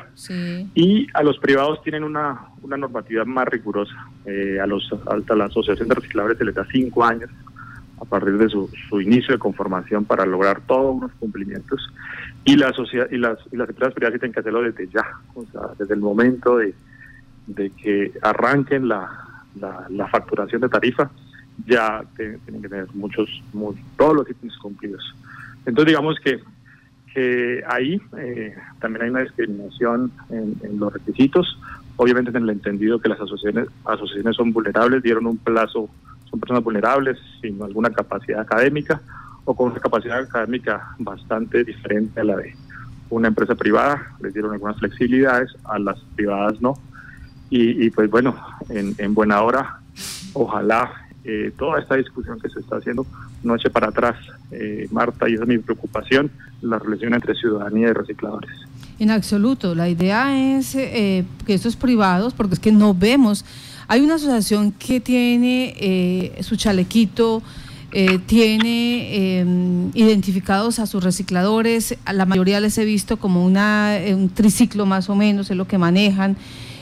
Y 0.73 1.07
a 1.13 1.23
los 1.23 1.37
privados 1.39 1.81
tienen 1.83 2.03
una, 2.03 2.47
una 2.61 2.77
normativa 2.77 3.25
más 3.25 3.47
rigurosa. 3.47 3.95
Eh, 4.25 4.59
a, 4.59 4.67
los, 4.67 4.89
a 5.05 5.35
la 5.35 5.45
Asociación 5.45 5.87
de 5.89 5.95
Recicladores 5.95 6.37
se 6.37 6.45
les 6.45 6.55
da 6.55 6.65
cinco 6.71 7.03
años 7.03 7.29
a 8.01 8.05
partir 8.05 8.37
de 8.37 8.49
su, 8.49 8.69
su 8.89 9.01
inicio 9.01 9.33
de 9.33 9.39
conformación 9.39 10.05
para 10.05 10.25
lograr 10.25 10.61
todos 10.61 10.95
unos 10.95 11.11
cumplimientos. 11.19 11.89
Y, 12.43 12.57
la 12.57 12.73
sociedad, 12.73 13.07
y, 13.11 13.17
las, 13.17 13.37
y 13.51 13.55
las 13.55 13.69
empresas 13.69 13.93
privadas 13.93 14.19
tienen 14.19 14.33
que 14.33 14.39
hacerlo 14.41 14.61
desde 14.61 14.87
ya, 14.87 15.05
o 15.35 15.45
sea, 15.45 15.61
desde 15.77 15.93
el 15.93 16.01
momento 16.01 16.57
de, 16.57 16.73
de 17.47 17.69
que 17.69 18.11
arranquen 18.21 18.87
la, 18.89 19.09
la, 19.89 20.07
facturación 20.07 20.61
de 20.61 20.69
tarifa, 20.69 21.09
ya 21.65 22.03
tienen 22.15 22.39
que 22.61 22.69
tener 22.69 22.87
muchos, 22.93 23.29
todos 23.97 24.15
los 24.15 24.29
ítems 24.29 24.57
cumplidos. 24.57 25.15
Entonces 25.65 25.91
digamos 25.91 26.17
que 26.19 26.41
que 27.13 27.63
ahí 27.67 28.01
eh, 28.17 28.55
también 28.79 29.03
hay 29.03 29.09
una 29.11 29.21
discriminación 29.21 30.11
en, 30.29 30.79
los 30.79 30.91
requisitos. 30.91 31.59
Obviamente 31.95 32.31
en 32.31 32.43
el 32.43 32.49
entendido 32.49 32.99
que 32.99 33.09
las 33.09 33.19
asociaciones, 33.19 33.69
asociaciones 33.85 34.35
son 34.35 34.51
vulnerables, 34.51 35.03
dieron 35.03 35.27
un 35.27 35.37
plazo, 35.37 35.89
son 36.29 36.39
personas 36.39 36.63
vulnerables 36.63 37.19
sin 37.41 37.61
alguna 37.61 37.91
capacidad 37.91 38.41
académica 38.41 39.01
o 39.45 39.55
con 39.55 39.71
una 39.71 39.79
capacidad 39.79 40.19
académica 40.19 40.95
bastante 40.97 41.63
diferente 41.63 42.21
a 42.21 42.23
la 42.23 42.37
de 42.37 42.55
una 43.09 43.27
empresa 43.27 43.53
privada, 43.53 44.15
les 44.21 44.33
dieron 44.33 44.53
algunas 44.53 44.79
flexibilidades, 44.79 45.55
a 45.65 45.77
las 45.77 45.99
privadas 46.15 46.59
no. 46.61 46.79
Y, 47.55 47.91
pues 47.91 48.09
bueno, 48.09 48.35
en, 48.69 48.95
en 48.97 49.13
buena 49.13 49.43
hora, 49.43 49.79
ojalá 50.33 51.02
eh, 51.25 51.53
toda 51.57 51.79
esta 51.79 51.95
discusión 51.95 52.37
que 52.37 52.49
se 52.49 52.59
está 52.59 52.75
haciendo 52.75 53.05
no 53.43 53.55
eche 53.55 53.69
para 53.69 53.87
atrás, 53.87 54.17
eh, 54.51 54.89
Marta, 54.91 55.29
y 55.29 55.35
esa 55.35 55.43
es 55.43 55.47
mi 55.47 55.57
preocupación, 55.57 56.29
la 56.61 56.79
relación 56.79 57.13
entre 57.13 57.33
ciudadanía 57.33 57.87
y 57.89 57.93
recicladores. 57.93 58.51
En 58.99 59.09
absoluto, 59.09 59.73
la 59.73 59.87
idea 59.87 60.57
es 60.57 60.75
eh, 60.75 61.23
que 61.45 61.53
estos 61.53 61.77
privados, 61.77 62.33
porque 62.33 62.55
es 62.55 62.59
que 62.59 62.73
no 62.73 62.93
vemos, 62.93 63.45
hay 63.87 64.01
una 64.01 64.15
asociación 64.15 64.73
que 64.73 64.99
tiene 64.99 66.33
su 66.41 66.57
chalequito, 66.57 67.41
tiene 68.25 69.39
em, 69.39 69.91
identificados 69.93 70.79
a 70.79 70.87
sus 70.87 71.03
recicladores, 71.03 71.97
a 72.05 72.13
la 72.13 72.25
mayoría 72.25 72.59
les 72.59 72.77
he 72.77 72.85
visto 72.85 73.17
como 73.17 73.45
una, 73.45 73.97
un 74.13 74.29
triciclo 74.29 74.85
más 74.85 75.09
o 75.09 75.15
menos, 75.15 75.51
es 75.51 75.57
lo 75.57 75.67
que 75.67 75.77
manejan, 75.77 76.35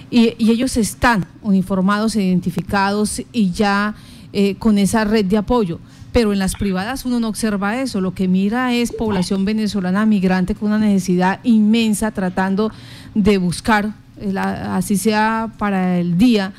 y, 0.10 0.36
y 0.38 0.52
ellos 0.52 0.78
están 0.78 1.26
uniformados, 1.42 2.16
identificados 2.16 3.22
y 3.32 3.52
ya 3.52 3.96
eh, 4.34 4.56
con 4.56 4.78
esa 4.78 5.04
red 5.04 5.26
de 5.26 5.38
apoyo. 5.38 5.80
Pero 6.14 6.32
en 6.34 6.40
las 6.40 6.56
privadas 6.56 7.06
uno 7.06 7.20
no 7.20 7.28
observa 7.28 7.82
eso, 7.82 8.02
lo 8.02 8.14
que 8.14 8.28
mira 8.28 8.74
es 8.74 8.92
población 8.92 9.46
venezolana 9.46 10.06
migrante 10.06 10.56
con 10.56 10.70
una 10.70 10.80
necesidad 10.80 11.40
inmensa 11.44 12.12
tratando 12.12 12.72
de 13.16 13.38
buscar, 13.38 13.94
eh, 14.20 14.34
así 14.38 14.98
sea 14.98 15.52
para 15.58 16.00
el 16.00 16.18
día, 16.18 16.54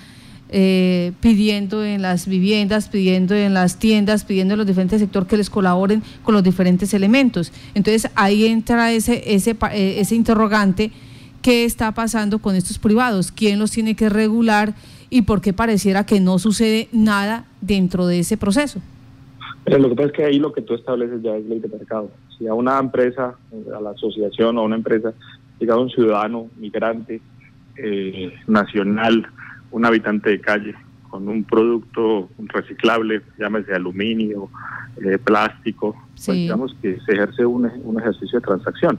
eh, 0.51 1.13
pidiendo 1.21 1.83
en 1.83 2.03
las 2.03 2.27
viviendas, 2.27 2.89
pidiendo 2.89 3.35
en 3.35 3.55
las 3.55 3.79
tiendas, 3.79 4.25
pidiendo 4.25 4.53
en 4.53 4.59
los 4.59 4.67
diferentes 4.67 5.01
sectores 5.01 5.27
que 5.27 5.39
les 5.39 5.49
colaboren 5.49 6.03
con 6.23 6.35
los 6.35 6.43
diferentes 6.43 6.93
elementos. 6.93 7.53
Entonces 7.75 8.11
ahí 8.15 8.47
entra 8.47 8.93
ese, 8.93 9.35
ese, 9.35 9.57
ese 9.73 10.15
interrogante, 10.15 10.93
¿qué 11.41 11.65
está 11.65 11.93
pasando 11.93 12.39
con 12.39 12.55
estos 12.55 12.79
privados? 12.79 13.33
¿Quién 13.33 13.59
los 13.59 13.71
tiene 13.71 13.97
que 13.97 14.11
regular? 14.11 14.75
Y 15.13 15.23
por 15.23 15.43
qué 15.43 15.53
pareciera 15.53 16.07
que 16.07 16.21
no 16.21 16.39
sucede 16.39 16.89
nada 16.91 17.45
dentro 17.61 18.07
de 18.07 18.21
ese 18.21 18.39
proceso. 18.39 18.81
Pero 19.63 19.79
lo 19.79 19.91
que 19.91 19.95
pasa 19.95 20.07
es 20.07 20.13
que 20.15 20.25
ahí 20.25 20.39
lo 20.39 20.55
que 20.55 20.63
tú 20.63 20.73
estableces 20.73 21.21
ya 21.21 21.37
es 21.37 21.45
ley 21.45 21.61
de 21.61 21.69
mercado. 21.69 22.11
Si 22.39 22.47
a 22.47 22.55
una 22.55 22.79
empresa, 22.79 23.35
a 23.77 23.81
la 23.83 23.91
asociación 23.91 24.57
o 24.57 24.63
a 24.63 24.65
una 24.65 24.77
empresa, 24.77 25.13
llega 25.61 25.77
un 25.77 25.91
ciudadano, 25.91 26.49
migrante, 26.57 27.21
eh, 27.77 28.33
nacional, 28.47 29.27
un 29.71 29.85
habitante 29.85 30.31
de 30.31 30.41
calle, 30.41 30.75
con 31.11 31.29
un 31.29 31.45
producto 31.45 32.31
reciclable, 32.39 33.21
llámese 33.39 33.75
aluminio, 33.75 34.49
eh, 35.05 35.19
plástico, 35.19 35.95
pues 36.25 36.39
digamos 36.39 36.75
que 36.81 36.99
se 37.05 37.13
ejerce 37.13 37.45
un, 37.45 37.67
ejercicio 38.01 38.41
de 38.41 38.47
transacción. 38.47 38.99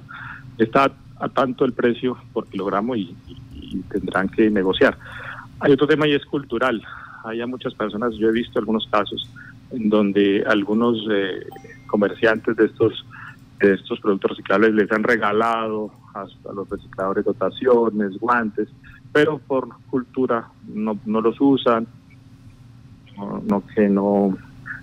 Está 0.60 0.92
a 1.20 1.30
tanto 1.30 1.66
el 1.66 1.74
precio 1.74 2.16
por 2.34 2.46
kilogramo 2.50 2.96
y 2.96 3.16
tendrán 3.90 4.30
que 4.30 4.52
negociar. 4.52 4.96
Hay 5.64 5.72
otro 5.72 5.88
tema 5.88 6.06
y 6.06 6.14
es 6.14 6.26
cultural. 6.26 6.84
Hay 7.24 7.46
muchas 7.46 7.74
personas, 7.74 8.14
yo 8.16 8.28
he 8.28 8.34
visto 8.34 8.60
algunos 8.60 8.86
casos 8.92 9.30
en 9.72 9.90
donde 9.90 10.44
algunos 10.46 10.98
eh, 11.10 11.48
comerciantes 11.88 12.58
de 12.58 12.66
estos 12.66 13.06
de 13.62 13.76
estos 13.76 13.98
productos 14.02 14.32
reciclables 14.32 14.74
les 14.74 14.92
han 14.92 15.04
regalado 15.04 15.90
hasta 16.14 16.52
los 16.52 16.70
recicladores 16.70 17.24
dotaciones, 17.24 18.20
guantes, 18.20 18.68
pero 19.14 19.38
por 19.38 19.70
cultura 19.90 20.50
no, 20.68 21.00
no 21.06 21.22
los 21.22 21.40
usan, 21.40 21.88
no, 23.48 23.64
que 23.74 23.88
no, 23.88 24.38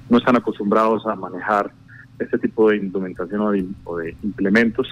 no 0.09 0.17
están 0.17 0.37
acostumbrados 0.37 1.07
a 1.07 1.15
manejar 1.15 1.71
este 2.19 2.39
tipo 2.39 2.71
de 2.71 2.79
indumentación 2.79 3.43
o 3.85 3.97
de, 3.99 4.17
implementos. 4.23 4.89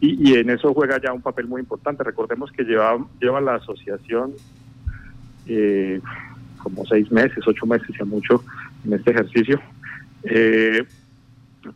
Y, 0.00 0.30
y, 0.30 0.34
en 0.34 0.50
eso 0.50 0.74
juega 0.74 1.00
ya 1.00 1.12
un 1.12 1.22
papel 1.22 1.46
muy 1.46 1.60
importante. 1.60 2.02
Recordemos 2.02 2.50
que 2.50 2.64
lleva, 2.64 2.98
lleva 3.20 3.40
la 3.40 3.54
asociación 3.54 4.32
eh, 5.48 6.00
como 6.58 6.84
seis 6.86 7.10
meses, 7.10 7.38
ocho 7.46 7.66
meses 7.66 7.88
ya 7.98 8.04
mucho 8.04 8.44
en 8.84 8.92
este 8.92 9.10
ejercicio. 9.10 9.60
Eh, 10.24 10.86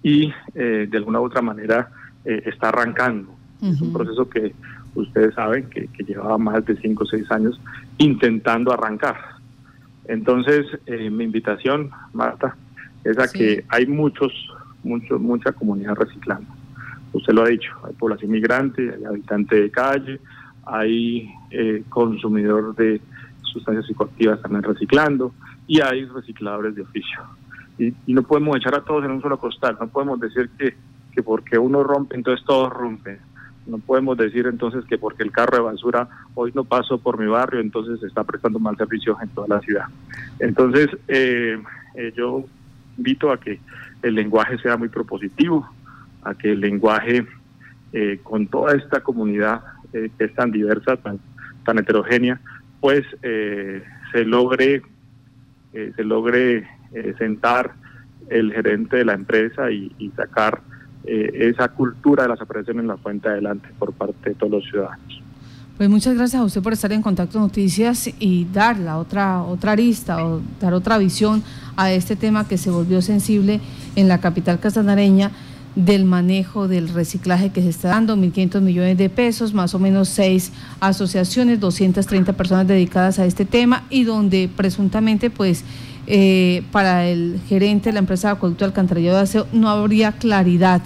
y 0.02 0.32
eh, 0.54 0.86
de 0.90 0.96
alguna 0.96 1.20
u 1.20 1.24
otra 1.24 1.42
manera 1.42 1.90
eh, 2.24 2.42
está 2.46 2.68
arrancando. 2.68 3.34
Es 3.62 3.80
un 3.80 3.92
proceso 3.92 4.28
que 4.28 4.52
ustedes 4.96 5.34
saben 5.36 5.70
que, 5.70 5.88
llevaba 6.04 6.36
más 6.36 6.64
de 6.66 6.76
cinco 6.78 7.04
o 7.04 7.06
seis 7.06 7.30
años 7.30 7.60
intentando 7.98 8.72
arrancar. 8.72 9.16
Entonces, 10.08 10.66
mi 10.88 11.22
invitación, 11.22 11.92
Marta, 12.12 12.56
es 13.04 13.16
a 13.20 13.28
que 13.28 13.64
hay 13.68 13.86
muchos, 13.86 14.32
muchos, 14.82 15.20
mucha 15.20 15.52
comunidad 15.52 15.94
reciclando. 15.94 16.48
Usted 17.12 17.34
lo 17.34 17.44
ha 17.44 17.48
dicho, 17.50 17.70
hay 17.86 17.92
población 17.92 18.32
migrante, 18.32 18.92
hay 18.92 19.04
habitante 19.04 19.60
de 19.60 19.70
calle, 19.70 20.18
hay 20.66 21.32
consumidor 21.88 22.74
de, 22.74 23.00
sustancias 23.52 23.86
psicoactivas 23.86 24.40
también 24.40 24.62
reciclando 24.62 25.34
y 25.66 25.80
hay 25.80 26.04
recicladores 26.06 26.74
de 26.74 26.82
oficio. 26.82 27.20
Y, 27.78 27.92
no 28.12 28.22
podemos 28.22 28.56
echar 28.56 28.74
a 28.74 28.84
todos 28.84 29.04
en 29.04 29.12
un 29.12 29.22
solo 29.22 29.38
costal, 29.38 29.76
no 29.80 29.88
podemos 29.88 30.20
decir 30.20 30.50
que, 30.58 30.74
que 31.12 31.22
porque 31.22 31.58
uno 31.58 31.82
rompe, 31.82 32.16
entonces 32.16 32.44
todos 32.46 32.70
rompen. 32.70 33.18
No 33.66 33.78
podemos 33.78 34.16
decir 34.16 34.46
entonces 34.46 34.84
que 34.86 34.98
porque 34.98 35.22
el 35.22 35.30
carro 35.30 35.56
de 35.56 35.62
basura 35.62 36.08
hoy 36.34 36.50
no 36.54 36.64
pasó 36.64 36.98
por 36.98 37.18
mi 37.18 37.26
barrio, 37.26 37.60
entonces 37.60 38.00
se 38.00 38.06
está 38.06 38.24
prestando 38.24 38.58
mal 38.58 38.76
servicio 38.76 39.16
en 39.22 39.28
toda 39.28 39.46
la 39.48 39.60
ciudad. 39.60 39.84
Entonces, 40.40 40.88
eh, 41.06 41.62
eh, 41.94 42.12
yo 42.16 42.44
invito 42.96 43.30
a 43.30 43.38
que 43.38 43.60
el 44.02 44.14
lenguaje 44.14 44.58
sea 44.58 44.76
muy 44.76 44.88
propositivo, 44.88 45.68
a 46.24 46.34
que 46.34 46.52
el 46.52 46.60
lenguaje 46.60 47.24
eh, 47.92 48.18
con 48.22 48.48
toda 48.48 48.74
esta 48.74 49.00
comunidad 49.00 49.62
que 49.92 50.24
es 50.24 50.34
tan 50.34 50.50
diversa, 50.50 50.96
tan, 50.96 51.20
tan 51.66 51.78
heterogénea, 51.78 52.40
pues 52.82 53.04
eh, 53.22 53.80
se 54.10 54.24
logre 54.24 54.82
eh, 55.72 55.92
se 55.94 56.02
logre 56.02 56.66
eh, 56.92 57.14
sentar 57.16 57.74
el 58.28 58.52
gerente 58.52 58.96
de 58.96 59.04
la 59.04 59.14
empresa 59.14 59.70
y, 59.70 60.12
sacar 60.16 60.60
esa 61.04 61.68
cultura 61.68 62.22
de 62.22 62.28
la 62.28 62.36
separación 62.36 62.78
en 62.78 62.86
la 62.86 62.96
fuente 62.96 63.28
adelante 63.28 63.68
por 63.76 63.92
parte 63.92 64.30
de 64.30 64.34
todos 64.36 64.52
los 64.52 64.64
ciudadanos. 64.64 65.20
Pues 65.76 65.90
muchas 65.90 66.14
gracias 66.14 66.40
a 66.40 66.44
usted 66.44 66.62
por 66.62 66.72
estar 66.72 66.92
en 66.92 67.02
Contacto 67.02 67.40
Noticias 67.40 68.08
y 68.20 68.46
dar 68.52 68.78
la 68.78 68.98
otra, 68.98 69.42
otra 69.42 69.72
arista 69.72 70.24
o 70.24 70.40
dar 70.60 70.74
otra 70.74 70.98
visión 70.98 71.42
a 71.76 71.90
este 71.90 72.14
tema 72.14 72.46
que 72.46 72.56
se 72.56 72.70
volvió 72.70 73.02
sensible 73.02 73.60
en 73.96 74.06
la 74.06 74.20
capital 74.20 74.60
castellanareña 74.60 75.32
del 75.74 76.04
manejo 76.04 76.68
del 76.68 76.88
reciclaje 76.88 77.50
que 77.50 77.62
se 77.62 77.70
está 77.70 77.88
dando, 77.88 78.16
1.500 78.16 78.60
millones 78.60 78.98
de 78.98 79.08
pesos, 79.08 79.54
más 79.54 79.74
o 79.74 79.78
menos 79.78 80.08
seis 80.08 80.52
asociaciones, 80.80 81.60
230 81.60 82.34
personas 82.34 82.66
dedicadas 82.66 83.18
a 83.18 83.24
este 83.24 83.44
tema 83.44 83.84
y 83.88 84.04
donde 84.04 84.50
presuntamente 84.54 85.30
pues 85.30 85.64
eh, 86.06 86.62
para 86.72 87.06
el 87.06 87.40
gerente 87.48 87.88
de 87.88 87.94
la 87.94 88.00
empresa 88.00 88.28
de 88.28 88.34
acueducto 88.34 88.64
alcantarillado 88.64 89.18
de 89.18 89.22
aseo 89.22 89.46
no 89.52 89.68
habría 89.68 90.12
claridad 90.12 90.82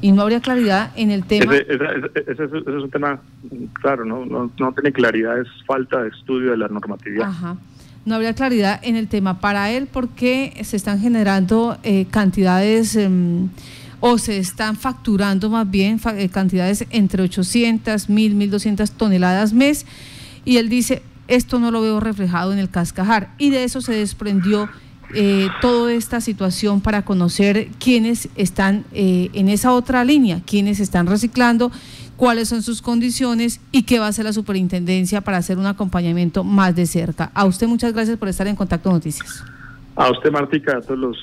y 0.00 0.12
no 0.12 0.22
habría 0.22 0.40
claridad 0.40 0.92
en 0.96 1.10
el 1.10 1.24
tema. 1.24 1.54
Ese, 1.56 2.44
es 2.44 2.50
un 2.50 2.90
tema, 2.90 3.20
claro, 3.80 4.04
no, 4.04 4.24
no, 4.24 4.50
no, 4.58 4.72
tiene 4.72 4.92
claridad, 4.92 5.40
es 5.40 5.48
falta 5.66 6.02
de 6.02 6.10
estudio 6.10 6.50
de 6.50 6.58
la 6.58 6.68
normatividad. 6.68 7.28
Ajá. 7.28 7.56
No 8.04 8.14
habría 8.14 8.34
claridad 8.34 8.80
en 8.82 8.96
el 8.96 9.08
tema 9.08 9.40
para 9.40 9.70
él 9.70 9.88
porque 9.90 10.52
se 10.62 10.76
están 10.76 10.98
generando 10.98 11.76
eh, 11.82 12.06
cantidades... 12.10 12.96
Em, 12.96 13.48
o 14.06 14.18
se 14.18 14.36
están 14.36 14.76
facturando 14.76 15.48
más 15.48 15.70
bien 15.70 15.98
eh, 16.18 16.28
cantidades 16.28 16.84
entre 16.90 17.22
800, 17.22 18.10
1000, 18.10 18.34
1200 18.34 18.90
toneladas 18.90 19.54
mes 19.54 19.86
y 20.44 20.58
él 20.58 20.68
dice, 20.68 21.02
esto 21.26 21.58
no 21.58 21.70
lo 21.70 21.80
veo 21.80 22.00
reflejado 22.00 22.52
en 22.52 22.58
el 22.58 22.68
cascajar 22.68 23.30
y 23.38 23.48
de 23.48 23.64
eso 23.64 23.80
se 23.80 23.94
desprendió 23.94 24.68
eh, 25.14 25.48
toda 25.62 25.94
esta 25.94 26.20
situación 26.20 26.82
para 26.82 27.06
conocer 27.06 27.68
quiénes 27.82 28.28
están 28.36 28.84
eh, 28.92 29.30
en 29.32 29.48
esa 29.48 29.72
otra 29.72 30.04
línea, 30.04 30.42
quiénes 30.46 30.80
están 30.80 31.06
reciclando, 31.06 31.72
cuáles 32.18 32.50
son 32.50 32.60
sus 32.60 32.82
condiciones 32.82 33.58
y 33.72 33.84
qué 33.84 34.00
va 34.00 34.04
a 34.04 34.08
hacer 34.10 34.26
la 34.26 34.34
superintendencia 34.34 35.22
para 35.22 35.38
hacer 35.38 35.56
un 35.56 35.64
acompañamiento 35.64 36.44
más 36.44 36.76
de 36.76 36.84
cerca. 36.84 37.30
A 37.32 37.46
usted 37.46 37.68
muchas 37.68 37.94
gracias 37.94 38.18
por 38.18 38.28
estar 38.28 38.46
en 38.48 38.54
Contacto 38.54 38.90
Noticias. 38.90 39.42
A 39.96 40.10
usted, 40.10 40.30
Martica, 40.30 40.76
a 40.76 40.80
todos 40.82 40.98
los, 40.98 41.16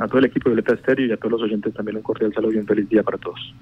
a 0.00 0.08
todo 0.08 0.18
el 0.18 0.24
equipo 0.24 0.48
de 0.48 0.56
Violeta 0.56 0.74
Estéreo 0.74 1.06
y 1.06 1.12
a 1.12 1.16
todos 1.18 1.32
los 1.32 1.42
oyentes 1.42 1.74
también 1.74 1.98
un 1.98 2.02
cordial 2.02 2.32
saludo 2.32 2.52
y 2.52 2.56
un 2.56 2.66
feliz 2.66 2.88
día 2.88 3.02
para 3.02 3.18
todos. 3.18 3.54